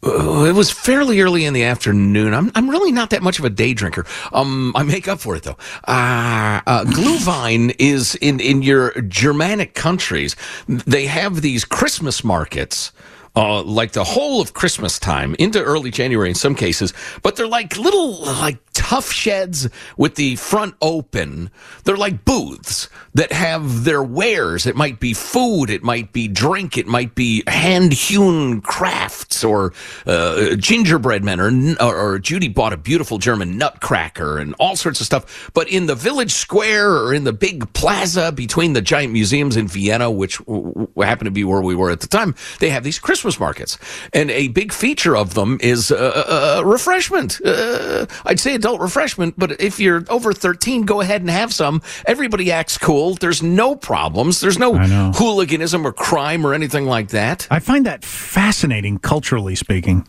Uh, 0.00 0.44
it 0.44 0.52
was 0.52 0.70
fairly 0.70 1.20
early 1.20 1.44
in 1.44 1.54
the 1.54 1.64
afternoon. 1.64 2.32
I'm 2.32 2.52
I'm 2.54 2.70
really 2.70 2.92
not 2.92 3.10
that 3.10 3.22
much 3.22 3.40
of 3.40 3.44
a 3.44 3.50
day 3.50 3.74
drinker. 3.74 4.06
Um, 4.32 4.72
I 4.76 4.84
make 4.84 5.08
up 5.08 5.18
for 5.18 5.34
it 5.34 5.42
though. 5.42 5.56
Uh, 5.88 6.60
uh, 6.66 6.84
Glühwein 6.84 7.74
is 7.80 8.14
in 8.16 8.38
in 8.38 8.62
your 8.62 8.92
Germanic 9.02 9.74
countries. 9.74 10.36
They 10.68 11.06
have 11.06 11.40
these 11.40 11.64
Christmas 11.64 12.22
markets 12.22 12.92
uh, 13.38 13.62
like 13.62 13.92
the 13.92 14.04
whole 14.04 14.40
of 14.40 14.52
Christmas 14.52 14.98
time 14.98 15.36
into 15.38 15.62
early 15.62 15.92
January 15.92 16.28
in 16.28 16.34
some 16.34 16.56
cases, 16.56 16.92
but 17.22 17.36
they're 17.36 17.46
like 17.46 17.78
little 17.78 18.20
like 18.24 18.58
tough 18.74 19.12
sheds 19.12 19.68
with 19.96 20.16
the 20.16 20.36
front 20.36 20.74
open. 20.80 21.50
They're 21.84 21.96
like 21.96 22.24
booths 22.24 22.88
that 23.14 23.32
have 23.32 23.84
their 23.84 24.02
wares. 24.02 24.66
It 24.66 24.76
might 24.76 25.00
be 25.00 25.14
food, 25.14 25.70
it 25.70 25.82
might 25.82 26.12
be 26.12 26.28
drink, 26.28 26.78
it 26.78 26.86
might 26.86 27.14
be 27.14 27.42
hand 27.46 27.92
hewn 27.92 28.60
crafts 28.60 29.44
or 29.44 29.72
uh, 30.06 30.54
gingerbread 30.56 31.24
men, 31.24 31.40
or, 31.40 31.50
or, 31.80 31.96
or 31.96 32.18
Judy 32.18 32.48
bought 32.48 32.72
a 32.72 32.76
beautiful 32.76 33.18
German 33.18 33.58
nutcracker 33.58 34.38
and 34.38 34.54
all 34.58 34.76
sorts 34.76 35.00
of 35.00 35.06
stuff. 35.06 35.50
But 35.54 35.68
in 35.68 35.86
the 35.86 35.94
village 35.94 36.32
square 36.32 36.92
or 36.92 37.12
in 37.12 37.24
the 37.24 37.32
big 37.32 37.72
plaza 37.72 38.32
between 38.32 38.72
the 38.72 38.80
giant 38.80 39.12
museums 39.12 39.56
in 39.56 39.68
Vienna, 39.68 40.10
which 40.10 40.38
w- 40.38 40.88
happened 40.96 41.26
to 41.26 41.32
be 41.32 41.44
where 41.44 41.60
we 41.60 41.74
were 41.74 41.90
at 41.90 42.00
the 42.00 42.06
time, 42.06 42.34
they 42.60 42.70
have 42.70 42.84
these 42.84 42.98
Christmas 42.98 43.27
markets. 43.40 43.78
And 44.12 44.30
a 44.30 44.48
big 44.48 44.72
feature 44.72 45.16
of 45.16 45.34
them 45.34 45.58
is 45.60 45.90
uh, 45.90 46.58
uh, 46.58 46.62
refreshment. 46.64 47.40
Uh, 47.44 48.06
I'd 48.24 48.40
say 48.40 48.54
adult 48.54 48.80
refreshment, 48.80 49.34
but 49.36 49.60
if 49.60 49.80
you're 49.80 50.04
over 50.08 50.32
13, 50.32 50.82
go 50.82 51.00
ahead 51.00 51.20
and 51.20 51.30
have 51.30 51.52
some. 51.52 51.82
Everybody 52.06 52.52
acts 52.52 52.78
cool. 52.78 53.14
There's 53.14 53.42
no 53.42 53.74
problems. 53.74 54.40
There's 54.40 54.58
no 54.58 54.74
hooliganism 55.12 55.86
or 55.86 55.92
crime 55.92 56.46
or 56.46 56.54
anything 56.54 56.86
like 56.86 57.08
that. 57.08 57.48
I 57.50 57.58
find 57.58 57.86
that 57.86 58.04
fascinating, 58.04 58.98
culturally 58.98 59.56
speaking. 59.56 60.06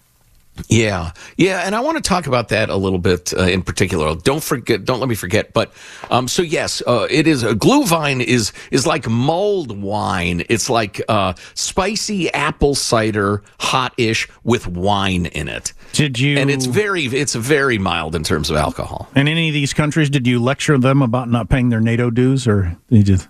Yeah, 0.68 1.12
yeah, 1.38 1.62
and 1.66 1.76
I 1.76 1.80
want 1.80 1.98
to 1.98 2.08
talk 2.08 2.28
about 2.28 2.50
that 2.50 2.70
a 2.70 2.76
little 2.76 3.00
bit 3.00 3.34
uh, 3.34 3.44
in 3.44 3.62
particular. 3.62 4.16
Don't 4.16 4.44
forget, 4.44 4.86
don't 4.86 5.00
let 5.00 5.10
me 5.10 5.16
forget. 5.16 5.54
But 5.54 5.72
um, 6.12 6.28
so 6.28 6.42
yes, 6.42 6.82
uh, 6.86 7.08
it 7.10 7.28
is 7.28 7.44
a 7.44 7.54
Glühwein 7.54 8.24
is 8.24 8.52
is 8.72 8.86
like 8.86 9.08
mulled 9.08 9.82
wine. 9.82 10.44
It's 10.50 10.70
like 10.70 11.02
uh, 11.08 11.34
spicy 11.54 12.32
apple 12.34 12.76
cider, 12.76 13.44
hot-ish 13.60 14.28
with 14.44 14.68
wine 14.68 15.28
in 15.28 15.48
it. 15.48 15.74
Did 15.94 16.20
you? 16.20 16.38
And 16.38 16.50
it's 16.50 16.66
very 16.66 17.06
it's 17.06 17.36
very 17.36 17.78
mild 17.78 18.16
in 18.16 18.24
terms 18.24 18.50
of 18.50 18.58
alcohol. 18.58 19.10
In 19.16 19.28
any 19.28 19.50
of 19.50 19.54
these 19.54 19.74
countries, 19.74 20.10
did 20.10 20.28
you 20.28 20.42
lecture 20.42 20.78
them 20.78 21.02
about 21.02 21.30
not 21.30 21.50
paying 21.50 21.70
their 21.70 21.82
NATO 21.82 22.10
dues, 22.10 22.48
or 22.48 22.78
did 22.90 22.98
you 22.98 23.04
just 23.04 23.28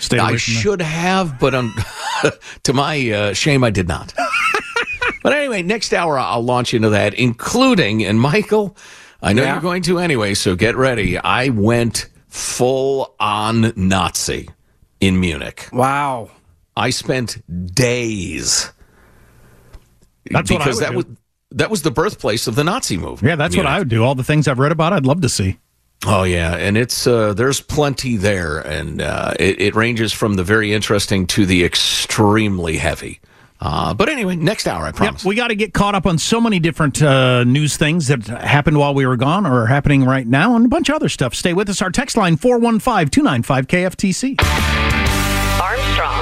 stay 0.00 0.18
I 0.18 0.36
should 0.36 0.82
have, 0.82 1.38
but 1.38 1.54
um, 1.54 1.74
to 2.64 2.72
my 2.72 3.10
uh, 3.10 3.32
shame, 3.32 3.64
I 3.64 3.70
did 3.70 3.88
not. 3.88 4.14
But 5.22 5.32
anyway, 5.32 5.62
next 5.62 5.92
hour 5.92 6.18
I'll 6.18 6.42
launch 6.42 6.74
into 6.74 6.90
that, 6.90 7.14
including 7.14 8.04
and 8.04 8.20
Michael, 8.20 8.76
I 9.22 9.32
know 9.32 9.42
Yeah. 9.42 9.52
you're 9.54 9.62
going 9.62 9.82
to 9.82 9.98
anyway, 9.98 10.34
so 10.34 10.56
get 10.56 10.76
ready. 10.76 11.18
I 11.18 11.48
went 11.50 12.08
full 12.28 13.14
on 13.20 13.72
Nazi 13.76 14.48
in 15.00 15.20
Munich. 15.20 15.68
Wow. 15.72 16.30
I 16.76 16.90
spent 16.90 17.42
days. 17.74 18.70
That's 20.30 20.50
what 20.50 20.62
I 20.62 20.64
because 20.64 20.76
would 20.76 20.84
that 20.84 20.90
do. 20.92 20.96
was 20.96 21.06
that 21.54 21.70
was 21.70 21.82
the 21.82 21.90
birthplace 21.90 22.46
of 22.46 22.54
the 22.54 22.64
Nazi 22.64 22.96
movement. 22.96 23.22
Yeah, 23.28 23.36
that's 23.36 23.56
what 23.56 23.66
I 23.66 23.78
would 23.78 23.88
do. 23.88 24.02
All 24.04 24.14
the 24.14 24.24
things 24.24 24.48
I've 24.48 24.58
read 24.58 24.72
about, 24.72 24.92
I'd 24.94 25.04
love 25.04 25.20
to 25.20 25.28
see. 25.28 25.58
Oh 26.06 26.22
yeah, 26.24 26.56
and 26.56 26.76
it's 26.78 27.06
uh, 27.06 27.34
there's 27.34 27.60
plenty 27.60 28.16
there, 28.16 28.58
and 28.60 29.02
uh, 29.02 29.34
it, 29.38 29.60
it 29.60 29.74
ranges 29.74 30.12
from 30.12 30.34
the 30.34 30.42
very 30.44 30.72
interesting 30.72 31.26
to 31.28 31.44
the 31.44 31.62
extremely 31.64 32.78
heavy. 32.78 33.20
Uh, 33.64 33.94
but 33.94 34.08
anyway, 34.08 34.34
next 34.34 34.66
hour, 34.66 34.84
I 34.84 34.90
promise. 34.90 35.22
Yep, 35.22 35.28
we 35.28 35.36
got 35.36 35.48
to 35.48 35.54
get 35.54 35.72
caught 35.72 35.94
up 35.94 36.04
on 36.04 36.18
so 36.18 36.40
many 36.40 36.58
different 36.58 37.00
uh, 37.00 37.44
news 37.44 37.76
things 37.76 38.08
that 38.08 38.26
happened 38.26 38.76
while 38.76 38.92
we 38.92 39.06
were 39.06 39.16
gone 39.16 39.46
or 39.46 39.62
are 39.62 39.66
happening 39.66 40.04
right 40.04 40.26
now 40.26 40.56
and 40.56 40.66
a 40.66 40.68
bunch 40.68 40.88
of 40.88 40.96
other 40.96 41.08
stuff. 41.08 41.32
Stay 41.32 41.54
with 41.54 41.68
us. 41.68 41.80
Our 41.80 41.90
text 41.90 42.16
line 42.16 42.36
415 42.36 43.10
295 43.10 43.66
KFTC. 43.68 44.40
Armstrong 45.62 46.21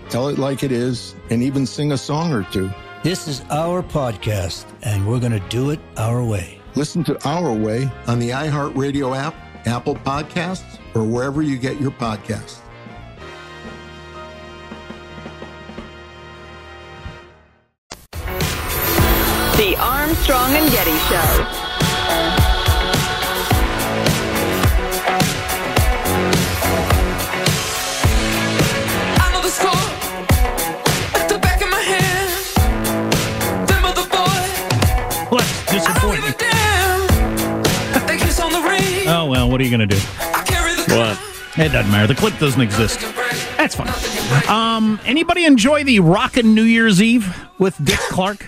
tell 0.11 0.27
it 0.27 0.37
like 0.37 0.61
it 0.61 0.71
is, 0.71 1.15
and 1.29 1.41
even 1.41 1.65
sing 1.65 1.93
a 1.93 1.97
song 1.97 2.33
or 2.33 2.43
two. 2.51 2.69
This 3.01 3.27
is 3.27 3.41
our 3.49 3.81
podcast, 3.81 4.65
and 4.83 5.07
we're 5.07 5.19
going 5.19 5.31
to 5.31 5.39
do 5.49 5.71
it 5.71 5.79
our 5.97 6.23
way. 6.23 6.59
Listen 6.75 7.03
to 7.05 7.27
Our 7.27 7.51
Way 7.51 7.89
on 8.07 8.19
the 8.19 8.29
iHeartRadio 8.29 9.17
app, 9.17 9.33
Apple 9.65 9.95
Podcasts, 9.95 10.79
or 10.93 11.03
wherever 11.03 11.41
you 11.41 11.57
get 11.57 11.79
your 11.81 11.91
podcasts. 11.91 12.59
The 19.57 19.75
Armstrong 19.79 20.51
and 20.53 20.71
Getty 20.71 20.97
Show. 21.09 21.70
What 39.51 39.59
are 39.59 39.65
you 39.65 39.69
going 39.69 39.85
to 39.87 39.95
do? 39.97 40.01
What? 40.95 41.19
It 41.57 41.73
doesn't 41.73 41.91
matter. 41.91 42.07
The 42.07 42.15
clip 42.15 42.39
doesn't 42.39 42.61
exist. 42.61 43.01
That's 43.57 43.75
fine. 43.75 43.89
Um, 44.49 44.97
anybody 45.03 45.43
enjoy 45.43 45.83
the 45.83 45.99
Rockin' 45.99 46.55
New 46.55 46.63
Year's 46.63 47.01
Eve 47.01 47.37
with 47.59 47.75
Dick 47.83 47.99
Clark? 47.99 48.47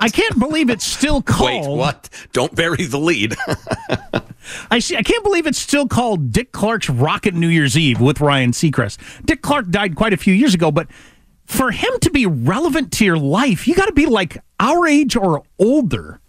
I 0.00 0.08
can't 0.08 0.40
believe 0.40 0.68
it's 0.68 0.84
still 0.84 1.22
called. 1.22 1.68
Wait, 1.68 1.76
what? 1.76 2.08
Don't 2.32 2.52
bury 2.52 2.84
the 2.84 2.98
lead. 2.98 3.36
I 4.72 4.80
see. 4.80 4.96
I 4.96 5.04
can't 5.04 5.22
believe 5.22 5.46
it's 5.46 5.58
still 5.58 5.86
called 5.86 6.32
Dick 6.32 6.50
Clark's 6.50 6.90
Rockin' 6.90 7.38
New 7.38 7.46
Year's 7.46 7.78
Eve 7.78 8.00
with 8.00 8.20
Ryan 8.20 8.50
Seacrest. 8.50 8.98
Dick 9.24 9.42
Clark 9.42 9.70
died 9.70 9.94
quite 9.94 10.12
a 10.12 10.16
few 10.16 10.34
years 10.34 10.52
ago, 10.52 10.72
but 10.72 10.88
for 11.46 11.70
him 11.70 11.92
to 12.00 12.10
be 12.10 12.26
relevant 12.26 12.90
to 12.94 13.04
your 13.04 13.18
life, 13.18 13.68
you 13.68 13.76
got 13.76 13.86
to 13.86 13.92
be 13.92 14.06
like 14.06 14.38
our 14.58 14.88
age 14.88 15.14
or 15.14 15.44
older. 15.60 16.19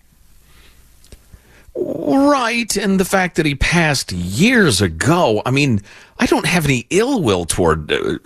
Right, 1.74 2.76
and 2.76 3.00
the 3.00 3.06
fact 3.06 3.38
that 3.38 3.46
he 3.46 3.56
passed 3.56 4.12
years 4.12 4.82
ago. 4.82 5.42
I 5.46 5.52
mean, 5.52 5.82
I 6.20 6.26
don't 6.26 6.46
have 6.46 6.66
any 6.66 6.86
ill 6.90 7.22
will 7.22 7.46
toward 7.46 7.92
uh, 7.92 7.96
uh, 7.96 8.06
uh, 8.06 8.18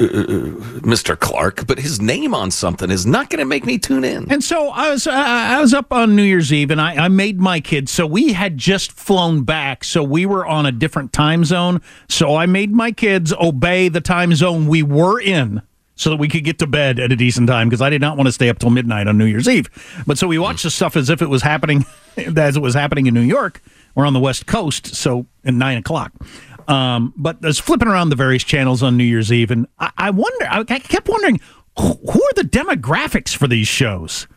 Mr. 0.81 1.19
Clark, 1.19 1.67
but 1.67 1.77
his 1.77 2.01
name 2.01 2.33
on 2.33 2.49
something 2.49 2.89
is 2.89 3.05
not 3.05 3.29
going 3.29 3.39
to 3.39 3.45
make 3.45 3.65
me 3.65 3.77
tune 3.77 4.03
in. 4.03 4.31
And 4.31 4.43
so 4.43 4.69
I 4.69 4.89
was, 4.89 5.05
uh, 5.05 5.11
I 5.11 5.61
was 5.61 5.75
up 5.75 5.93
on 5.93 6.15
New 6.15 6.23
Year's 6.23 6.51
Eve, 6.51 6.71
and 6.71 6.81
I, 6.81 7.05
I 7.05 7.07
made 7.07 7.39
my 7.39 7.59
kids. 7.59 7.91
So 7.91 8.07
we 8.07 8.33
had 8.33 8.57
just 8.57 8.91
flown 8.91 9.43
back, 9.43 9.83
so 9.83 10.03
we 10.03 10.25
were 10.25 10.45
on 10.45 10.65
a 10.65 10.71
different 10.71 11.13
time 11.13 11.45
zone. 11.45 11.81
So 12.09 12.35
I 12.35 12.47
made 12.47 12.73
my 12.73 12.91
kids 12.91 13.31
obey 13.33 13.89
the 13.89 14.01
time 14.01 14.33
zone 14.33 14.67
we 14.67 14.81
were 14.81 15.19
in 15.21 15.61
so 15.95 16.09
that 16.09 16.17
we 16.17 16.27
could 16.27 16.43
get 16.43 16.59
to 16.59 16.67
bed 16.67 16.99
at 16.99 17.11
a 17.11 17.15
decent 17.15 17.47
time 17.47 17.69
because 17.69 17.81
I 17.81 17.89
did 17.89 18.01
not 18.01 18.17
want 18.17 18.27
to 18.27 18.31
stay 18.31 18.49
up 18.49 18.59
till 18.59 18.69
midnight 18.69 19.07
on 19.07 19.17
New 19.17 19.25
Year's 19.25 19.47
Eve. 19.47 19.69
But 20.05 20.17
so 20.17 20.27
we 20.27 20.37
watched 20.37 20.63
the 20.63 20.69
stuff 20.69 20.95
as 20.95 21.09
if 21.09 21.21
it 21.21 21.29
was 21.29 21.41
happening, 21.41 21.85
as 22.37 22.57
it 22.57 22.61
was 22.61 22.73
happening 22.73 23.07
in 23.07 23.13
New 23.13 23.21
York. 23.21 23.61
We're 23.95 24.05
on 24.05 24.13
the 24.13 24.19
West 24.19 24.45
Coast, 24.45 24.95
so 24.95 25.25
at 25.45 25.53
nine 25.53 25.77
o'clock. 25.77 26.11
Um, 26.67 27.13
but 27.15 27.37
I 27.43 27.47
was 27.47 27.59
flipping 27.59 27.87
around 27.87 28.09
the 28.09 28.15
various 28.15 28.43
channels 28.43 28.83
on 28.83 28.97
New 28.97 29.03
Year's 29.03 29.31
Eve, 29.31 29.51
and 29.51 29.67
I, 29.79 29.91
I 29.97 30.09
wonder, 30.09 30.45
I, 30.45 30.59
I 30.67 30.79
kept 30.79 31.07
wondering, 31.07 31.39
who 31.77 31.93
who 31.93 32.23
are 32.23 32.33
the 32.35 32.43
demographics 32.43 33.35
for 33.35 33.47
these 33.47 33.67
shows? 33.67 34.27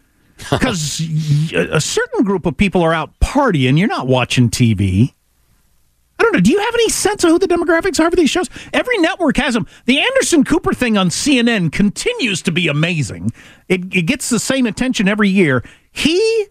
Because 0.50 1.00
a 1.54 1.80
certain 1.80 2.24
group 2.24 2.46
of 2.46 2.56
people 2.56 2.82
are 2.82 2.94
out 2.94 3.18
partying. 3.20 3.78
You're 3.78 3.88
not 3.88 4.06
watching 4.06 4.50
TV. 4.50 5.14
I 6.18 6.24
don't 6.24 6.32
know. 6.32 6.40
Do 6.40 6.50
you 6.50 6.58
have 6.58 6.74
any 6.74 6.88
sense 6.88 7.22
of 7.24 7.30
who 7.30 7.38
the 7.38 7.46
demographics 7.46 8.00
are 8.00 8.10
for 8.10 8.16
these 8.16 8.30
shows? 8.30 8.48
Every 8.72 8.98
network 8.98 9.36
has 9.36 9.54
them. 9.54 9.66
The 9.86 10.00
Anderson 10.00 10.42
Cooper 10.44 10.72
thing 10.74 10.98
on 10.98 11.10
CNN 11.10 11.70
continues 11.72 12.42
to 12.42 12.50
be 12.52 12.66
amazing. 12.68 13.30
It, 13.68 13.94
it 13.94 14.02
gets 14.02 14.28
the 14.28 14.38
same 14.40 14.66
attention 14.66 15.06
every 15.08 15.28
year. 15.28 15.62
He, 15.92 16.46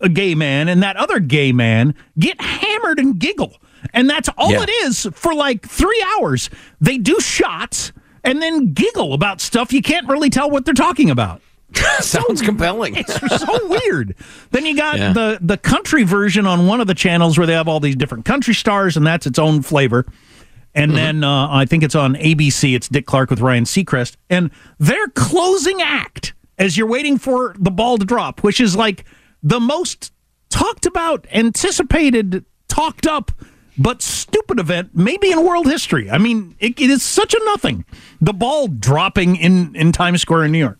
a 0.00 0.08
gay 0.08 0.34
man, 0.34 0.68
and 0.68 0.82
that 0.82 0.96
other 0.96 1.20
gay 1.20 1.52
man 1.52 1.94
get 2.18 2.40
hammered 2.40 2.98
and 2.98 3.18
giggle. 3.18 3.56
And 3.92 4.10
that's 4.10 4.28
all 4.36 4.50
Yeah. 4.50 4.62
it 4.64 4.70
is 4.86 5.06
for 5.12 5.34
like 5.34 5.66
three 5.68 6.04
hours. 6.16 6.50
They 6.80 6.98
do 6.98 7.20
shots 7.20 7.92
and 8.24 8.42
then 8.42 8.72
giggle 8.72 9.12
about 9.12 9.40
stuff 9.40 9.72
you 9.72 9.82
can't 9.82 10.08
really 10.08 10.30
tell 10.30 10.50
what 10.50 10.64
they're 10.64 10.74
talking 10.74 11.10
about. 11.10 11.40
Sounds 12.00 12.42
compelling. 12.42 12.96
It's 12.96 13.14
so 13.40 13.66
weird. 13.68 14.14
Then 14.50 14.66
you 14.66 14.76
got 14.76 14.98
Yeah. 14.98 15.12
the 15.12 15.38
the 15.40 15.56
country 15.56 16.02
version 16.04 16.46
on 16.46 16.66
one 16.66 16.80
of 16.80 16.86
the 16.86 16.94
channels 16.94 17.36
where 17.38 17.46
they 17.46 17.54
have 17.54 17.68
all 17.68 17.80
these 17.80 17.96
different 17.96 18.24
country 18.24 18.54
stars, 18.54 18.96
and 18.96 19.06
that's 19.06 19.26
its 19.26 19.38
own 19.38 19.62
flavor. 19.62 20.06
And 20.74 20.90
Mm-hmm. 20.90 20.96
then 20.96 21.24
uh, 21.24 21.48
I 21.50 21.66
think 21.66 21.82
it's 21.82 21.94
on 21.94 22.14
ABC. 22.16 22.74
It's 22.74 22.88
Dick 22.88 23.06
Clark 23.06 23.30
with 23.30 23.40
Ryan 23.40 23.64
Seacrest, 23.64 24.16
and 24.30 24.50
their 24.78 25.08
closing 25.08 25.80
act 25.82 26.32
as 26.58 26.76
you're 26.78 26.86
waiting 26.88 27.18
for 27.18 27.54
the 27.58 27.70
ball 27.70 27.98
to 27.98 28.04
drop, 28.04 28.42
which 28.42 28.60
is 28.60 28.74
like 28.76 29.04
the 29.42 29.60
most 29.60 30.12
talked 30.50 30.86
about, 30.86 31.26
anticipated, 31.32 32.44
talked 32.68 33.06
up, 33.06 33.32
but 33.76 34.00
stupid 34.02 34.60
event 34.60 34.90
maybe 34.94 35.30
in 35.32 35.44
world 35.44 35.66
history. 35.66 36.08
I 36.10 36.18
mean, 36.18 36.54
it, 36.60 36.80
it 36.80 36.90
is 36.90 37.02
such 37.02 37.34
a 37.34 37.40
nothing. 37.44 37.84
The 38.20 38.32
ball 38.32 38.68
dropping 38.68 39.36
in 39.36 39.74
in 39.74 39.90
Times 39.92 40.22
Square 40.22 40.44
in 40.44 40.52
New 40.52 40.58
York. 40.58 40.78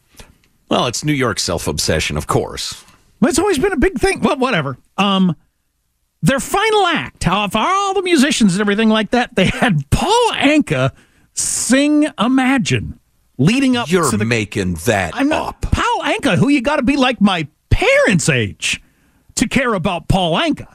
Well, 0.69 0.87
it's 0.87 1.05
New 1.05 1.13
York 1.13 1.39
self 1.39 1.67
obsession, 1.69 2.17
of 2.17 2.27
course. 2.27 2.83
It's 3.23 3.39
always 3.39 3.59
been 3.59 3.73
a 3.73 3.77
big 3.79 3.99
thing. 3.99 4.21
Well, 4.21 4.37
whatever. 4.39 4.77
Um, 4.99 5.35
their 6.23 6.41
final 6.41 6.87
act, 6.87 7.25
how 7.25 7.49
for 7.49 7.59
all 7.59 7.95
the 7.95 8.03
musicians 8.03 8.55
and 8.55 8.61
everything 8.61 8.89
like 8.89 9.11
that, 9.11 9.35
they 9.35 9.47
had 9.47 9.89
Paul 9.91 10.31
Anka 10.33 10.93
sing 11.35 12.09
"Imagine," 12.19 12.99
leading 13.39 13.77
up 13.77 13.91
You're 13.91 14.11
to 14.11 14.17
the. 14.17 14.25
making 14.25 14.75
that 14.87 15.15
I'm 15.15 15.29
not 15.29 15.49
up. 15.49 15.63
Paul 15.73 16.01
Anka, 16.03 16.37
who 16.37 16.49
you 16.49 16.61
got 16.63 16.77
to 16.77 16.83
be 16.83 16.97
like 16.97 17.21
my 17.21 17.47
parents' 17.71 18.29
age 18.29 18.83
to 19.37 19.49
care 19.49 19.75
about 19.75 20.09
Paul 20.09 20.39
Anka. 20.39 20.69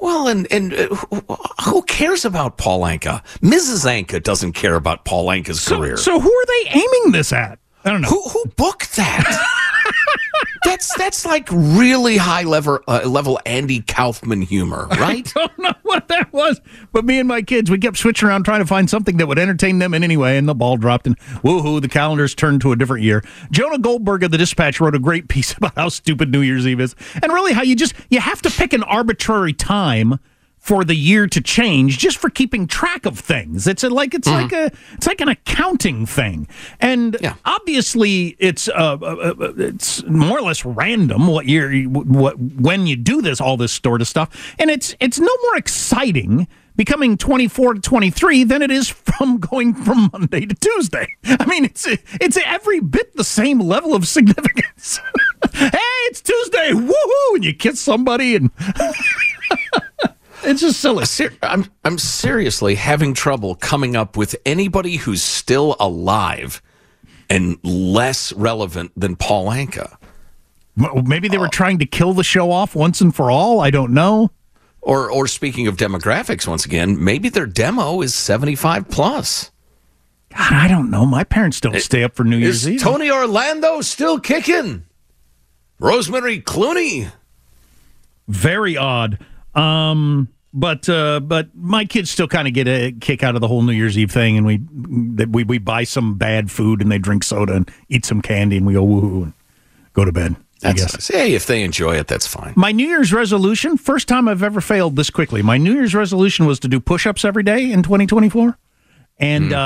Well, 0.00 0.28
and 0.28 0.46
and 0.52 0.72
uh, 0.72 0.86
who- 0.94 1.36
who 1.64 1.82
cares 1.82 2.24
about 2.24 2.56
Paul 2.56 2.80
Anka? 2.82 3.22
Mrs. 3.40 3.84
Anka 3.86 4.22
doesn't 4.22 4.52
care 4.52 4.74
about 4.76 5.04
Paul 5.04 5.26
Anka's 5.28 5.66
career. 5.66 5.96
So 5.96 6.20
who 6.20 6.32
are 6.32 6.46
they 6.46 6.70
aiming 6.70 7.12
this 7.12 7.32
at? 7.32 7.58
I 7.84 7.90
don't 7.90 8.02
know. 8.02 8.08
who 8.08 8.22
who 8.28 8.44
booked 8.56 8.96
that? 8.96 9.24
that's 10.64 10.96
that's 10.96 11.24
like 11.24 11.48
really 11.50 12.16
high 12.16 12.42
level 12.42 12.80
uh, 12.88 13.02
level 13.06 13.40
Andy 13.46 13.80
Kaufman 13.80 14.42
humor, 14.42 14.86
right? 14.90 15.32
I 15.36 15.40
don't 15.40 15.58
know 15.58 15.74
what 15.82 16.08
that 16.08 16.32
was, 16.32 16.60
but 16.92 17.04
me 17.04 17.18
and 17.18 17.28
my 17.28 17.42
kids, 17.42 17.70
we 17.70 17.78
kept 17.78 17.96
switching 17.96 18.28
around 18.28 18.44
trying 18.44 18.60
to 18.60 18.66
find 18.66 18.88
something 18.90 19.16
that 19.18 19.26
would 19.26 19.38
entertain 19.38 19.78
them 19.78 19.94
in 19.94 20.04
any 20.04 20.16
way, 20.16 20.36
and 20.38 20.48
the 20.48 20.54
ball 20.54 20.76
dropped, 20.76 21.06
and 21.06 21.18
woohoo, 21.42 21.80
the 21.80 21.88
calendars 21.88 22.34
turned 22.34 22.60
to 22.62 22.72
a 22.72 22.76
different 22.76 23.04
year. 23.04 23.24
Jonah 23.50 23.78
Goldberg 23.78 24.22
of 24.24 24.30
the 24.30 24.38
Dispatch 24.38 24.80
wrote 24.80 24.94
a 24.94 24.98
great 25.00 25.28
piece 25.28 25.52
about 25.56 25.74
how 25.76 25.88
stupid 25.88 26.30
New 26.30 26.40
Year's 26.40 26.66
Eve 26.66 26.80
is, 26.80 26.94
and 27.22 27.32
really 27.32 27.52
how 27.52 27.62
you 27.62 27.76
just 27.76 27.94
you 28.10 28.20
have 28.20 28.42
to 28.42 28.50
pick 28.50 28.72
an 28.72 28.82
arbitrary 28.82 29.52
time 29.52 30.18
for 30.58 30.84
the 30.84 30.94
year 30.94 31.26
to 31.26 31.40
change 31.40 31.98
just 31.98 32.18
for 32.18 32.28
keeping 32.30 32.66
track 32.66 33.06
of 33.06 33.18
things. 33.18 33.66
It's 33.66 33.82
a, 33.84 33.88
like 33.90 34.14
it's 34.14 34.28
like 34.28 34.52
a 34.52 34.70
it's 34.94 35.06
like 35.06 35.20
an 35.20 35.28
accounting 35.28 36.04
thing, 36.06 36.46
and 36.80 37.16
Yeah. 37.20 37.34
obviously 37.44 38.36
it's 38.38 38.68
uh, 38.68 38.72
uh, 39.00 39.34
uh, 39.40 39.52
it's 39.56 40.04
more 40.04 40.38
or 40.38 40.42
less 40.42 40.64
random 40.64 41.26
what 41.26 41.46
year 41.46 41.82
what 41.84 42.38
when 42.38 42.86
you 42.86 42.96
do 42.96 43.22
this 43.22 43.40
all 43.40 43.56
this 43.56 43.72
sort 43.72 44.00
of 44.00 44.08
stuff, 44.08 44.54
and 44.58 44.70
it's 44.70 44.94
it's 45.00 45.18
no 45.18 45.32
more 45.44 45.56
exciting 45.56 46.48
becoming 46.76 47.16
24 47.16 47.74
to 47.74 47.80
23 47.80 48.44
than 48.44 48.62
it 48.62 48.70
is 48.70 48.88
from 48.88 49.38
going 49.50 49.74
from 49.74 50.10
Monday 50.12 50.46
to 50.46 50.54
Tuesday. 50.54 51.08
I 51.24 51.44
mean, 51.46 51.64
it's 51.64 51.86
it's 52.20 52.36
every 52.44 52.78
bit 52.80 53.16
the 53.16 53.24
same 53.24 53.58
level 53.60 53.94
of 53.94 54.06
significance. 54.06 55.00
hey, 55.54 55.70
it's 56.06 56.20
Tuesday, 56.20 56.70
woohoo! 56.72 57.34
And 57.34 57.44
you 57.44 57.54
kiss 57.54 57.80
somebody, 57.80 58.36
and 58.36 58.50
it's 60.44 60.60
just 60.60 60.80
silly. 60.80 61.04
Ser- 61.04 61.32
I'm 61.42 61.66
I'm 61.84 61.98
seriously 61.98 62.74
having 62.74 63.14
trouble 63.14 63.54
coming 63.54 63.96
up 63.96 64.16
with 64.16 64.36
anybody 64.46 64.96
who's 64.96 65.22
still 65.22 65.76
alive 65.80 66.62
and 67.30 67.58
less 67.62 68.32
relevant 68.32 68.92
than 68.96 69.16
Paul 69.16 69.48
Anka. 69.48 69.96
Maybe 70.76 71.28
they 71.28 71.38
were 71.38 71.46
uh, 71.46 71.50
trying 71.50 71.78
to 71.80 71.86
kill 71.86 72.12
the 72.12 72.22
show 72.24 72.50
off 72.52 72.74
once 72.74 73.00
and 73.00 73.14
for 73.14 73.30
all. 73.30 73.60
I 73.60 73.70
don't 73.70 73.92
know. 73.92 74.30
Or 74.80 75.10
or 75.10 75.26
speaking 75.26 75.66
of 75.66 75.76
demographics, 75.76 76.46
once 76.46 76.64
again, 76.64 77.02
maybe 77.02 77.28
their 77.28 77.46
demo 77.46 78.00
is 78.00 78.14
75 78.14 78.88
plus. 78.88 79.50
God, 80.30 80.52
I 80.52 80.68
don't 80.68 80.90
know. 80.90 81.04
My 81.06 81.24
parents 81.24 81.60
don't 81.60 81.80
stay 81.80 82.04
up 82.04 82.14
for 82.14 82.22
New 82.22 82.36
Year's 82.36 82.68
Eve. 82.68 82.80
Tony 82.80 83.10
Orlando 83.10 83.80
still 83.80 84.20
kicking? 84.20 84.84
Rosemary 85.80 86.40
Clooney. 86.40 87.10
Very 88.28 88.76
odd. 88.76 89.18
Um, 89.58 90.28
but 90.52 90.88
uh, 90.88 91.20
but 91.20 91.48
my 91.54 91.84
kids 91.84 92.10
still 92.10 92.28
kind 92.28 92.48
of 92.48 92.54
get 92.54 92.66
a 92.66 92.92
kick 92.92 93.22
out 93.22 93.34
of 93.34 93.40
the 93.40 93.48
whole 93.48 93.62
New 93.62 93.72
Year's 93.72 93.98
Eve 93.98 94.10
thing, 94.10 94.36
and 94.36 94.46
we 94.46 94.60
that 95.16 95.28
we 95.30 95.44
we 95.44 95.58
buy 95.58 95.84
some 95.84 96.16
bad 96.16 96.50
food 96.50 96.80
and 96.80 96.90
they 96.90 96.98
drink 96.98 97.22
soda 97.22 97.54
and 97.54 97.70
eat 97.88 98.04
some 98.06 98.22
candy 98.22 98.56
and 98.56 98.66
we 98.66 98.72
go 98.72 98.84
woohoo 98.84 99.24
and 99.24 99.32
go 99.92 100.04
to 100.04 100.12
bed. 100.12 100.36
I 100.64 100.72
guess. 100.72 100.92
nice. 100.92 101.08
Hey, 101.08 101.34
if 101.34 101.46
they 101.46 101.62
enjoy 101.62 101.96
it, 101.96 102.08
that's 102.08 102.26
fine. 102.26 102.52
My 102.56 102.72
New 102.72 102.88
Year's 102.88 103.12
resolution, 103.12 103.76
first 103.76 104.08
time 104.08 104.26
I've 104.26 104.42
ever 104.42 104.60
failed 104.60 104.96
this 104.96 105.08
quickly. 105.08 105.40
My 105.40 105.56
New 105.56 105.72
Year's 105.72 105.94
resolution 105.94 106.46
was 106.46 106.58
to 106.60 106.68
do 106.68 106.80
push 106.80 107.06
ups 107.06 107.24
every 107.24 107.44
day 107.44 107.70
in 107.70 107.84
2024. 107.84 108.58
And 109.20 109.52
uh, 109.52 109.58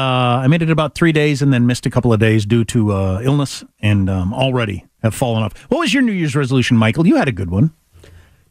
I 0.43 0.47
made 0.49 0.63
it 0.63 0.71
about 0.71 0.95
three 0.95 1.13
days 1.13 1.43
and 1.43 1.53
then 1.53 1.67
missed 1.67 1.85
a 1.85 1.91
couple 1.91 2.13
of 2.13 2.21
days 2.21 2.47
due 2.47 2.65
to 2.65 2.93
uh, 2.93 3.21
illness 3.23 3.65
and 3.81 4.09
um, 4.09 4.33
already 4.33 4.85
have 5.03 5.15
fallen 5.15 5.43
off. 5.43 5.55
What 5.71 5.79
was 5.79 5.93
your 5.93 6.03
New 6.03 6.13
Year's 6.13 6.35
resolution, 6.35 6.77
Michael? 6.77 7.07
You 7.07 7.17
had 7.17 7.29
a 7.29 7.33
good 7.33 7.51
one. 7.51 7.73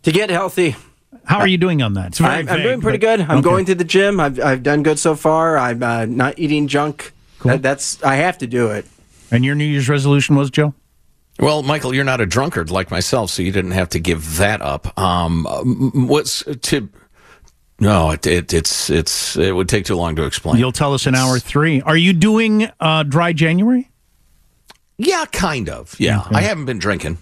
To 0.03 0.11
get 0.11 0.29
healthy. 0.29 0.75
How 1.25 1.39
are 1.39 1.47
you 1.47 1.57
doing 1.57 1.81
on 1.81 1.93
that? 1.93 2.19
I'm, 2.21 2.47
I'm 2.49 2.61
doing 2.61 2.81
pretty 2.81 2.97
but- 2.97 3.17
good. 3.17 3.21
I'm 3.21 3.37
okay. 3.39 3.41
going 3.41 3.65
to 3.65 3.75
the 3.75 3.83
gym. 3.83 4.19
I've, 4.19 4.39
I've 4.39 4.63
done 4.63 4.83
good 4.83 4.99
so 4.99 5.15
far. 5.15 5.57
I'm 5.57 5.81
uh, 5.83 6.05
not 6.05 6.39
eating 6.39 6.67
junk. 6.67 7.11
That, 7.43 7.61
that's 7.61 8.01
I 8.03 8.15
have 8.15 8.37
to 8.39 8.47
do 8.47 8.69
it. 8.71 8.85
And 9.31 9.43
your 9.45 9.55
New 9.55 9.65
Year's 9.65 9.89
resolution 9.89 10.35
was, 10.35 10.49
Joe? 10.49 10.73
Well, 11.39 11.63
Michael, 11.63 11.93
you're 11.93 12.03
not 12.03 12.21
a 12.21 12.25
drunkard 12.25 12.69
like 12.69 12.91
myself, 12.91 13.31
so 13.31 13.41
you 13.41 13.51
didn't 13.51 13.71
have 13.71 13.89
to 13.89 13.99
give 13.99 14.37
that 14.37 14.61
up. 14.61 14.97
Um, 14.99 15.47
um, 15.47 16.07
what's 16.07 16.43
to? 16.43 16.89
No, 17.79 18.11
it, 18.11 18.27
it 18.27 18.53
it's 18.53 18.89
it's 18.91 19.37
it 19.37 19.55
would 19.55 19.67
take 19.67 19.85
too 19.85 19.95
long 19.95 20.15
to 20.17 20.23
explain. 20.23 20.57
You'll 20.59 20.71
tell 20.71 20.93
us 20.93 21.07
in 21.07 21.15
hour 21.15 21.39
three. 21.39 21.81
Are 21.81 21.97
you 21.97 22.13
doing 22.13 22.69
uh, 22.79 23.03
dry 23.03 23.33
January? 23.33 23.89
yeah, 24.97 25.25
kind 25.31 25.67
of. 25.67 25.95
Yeah, 25.99 26.19
Okay. 26.21 26.35
I 26.35 26.41
haven't 26.41 26.65
been 26.65 26.77
drinking. 26.77 27.17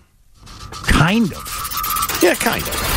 Kind 0.72 1.32
of. 1.32 2.20
Yeah, 2.22 2.36
kind 2.36 2.64
of. 2.68 2.89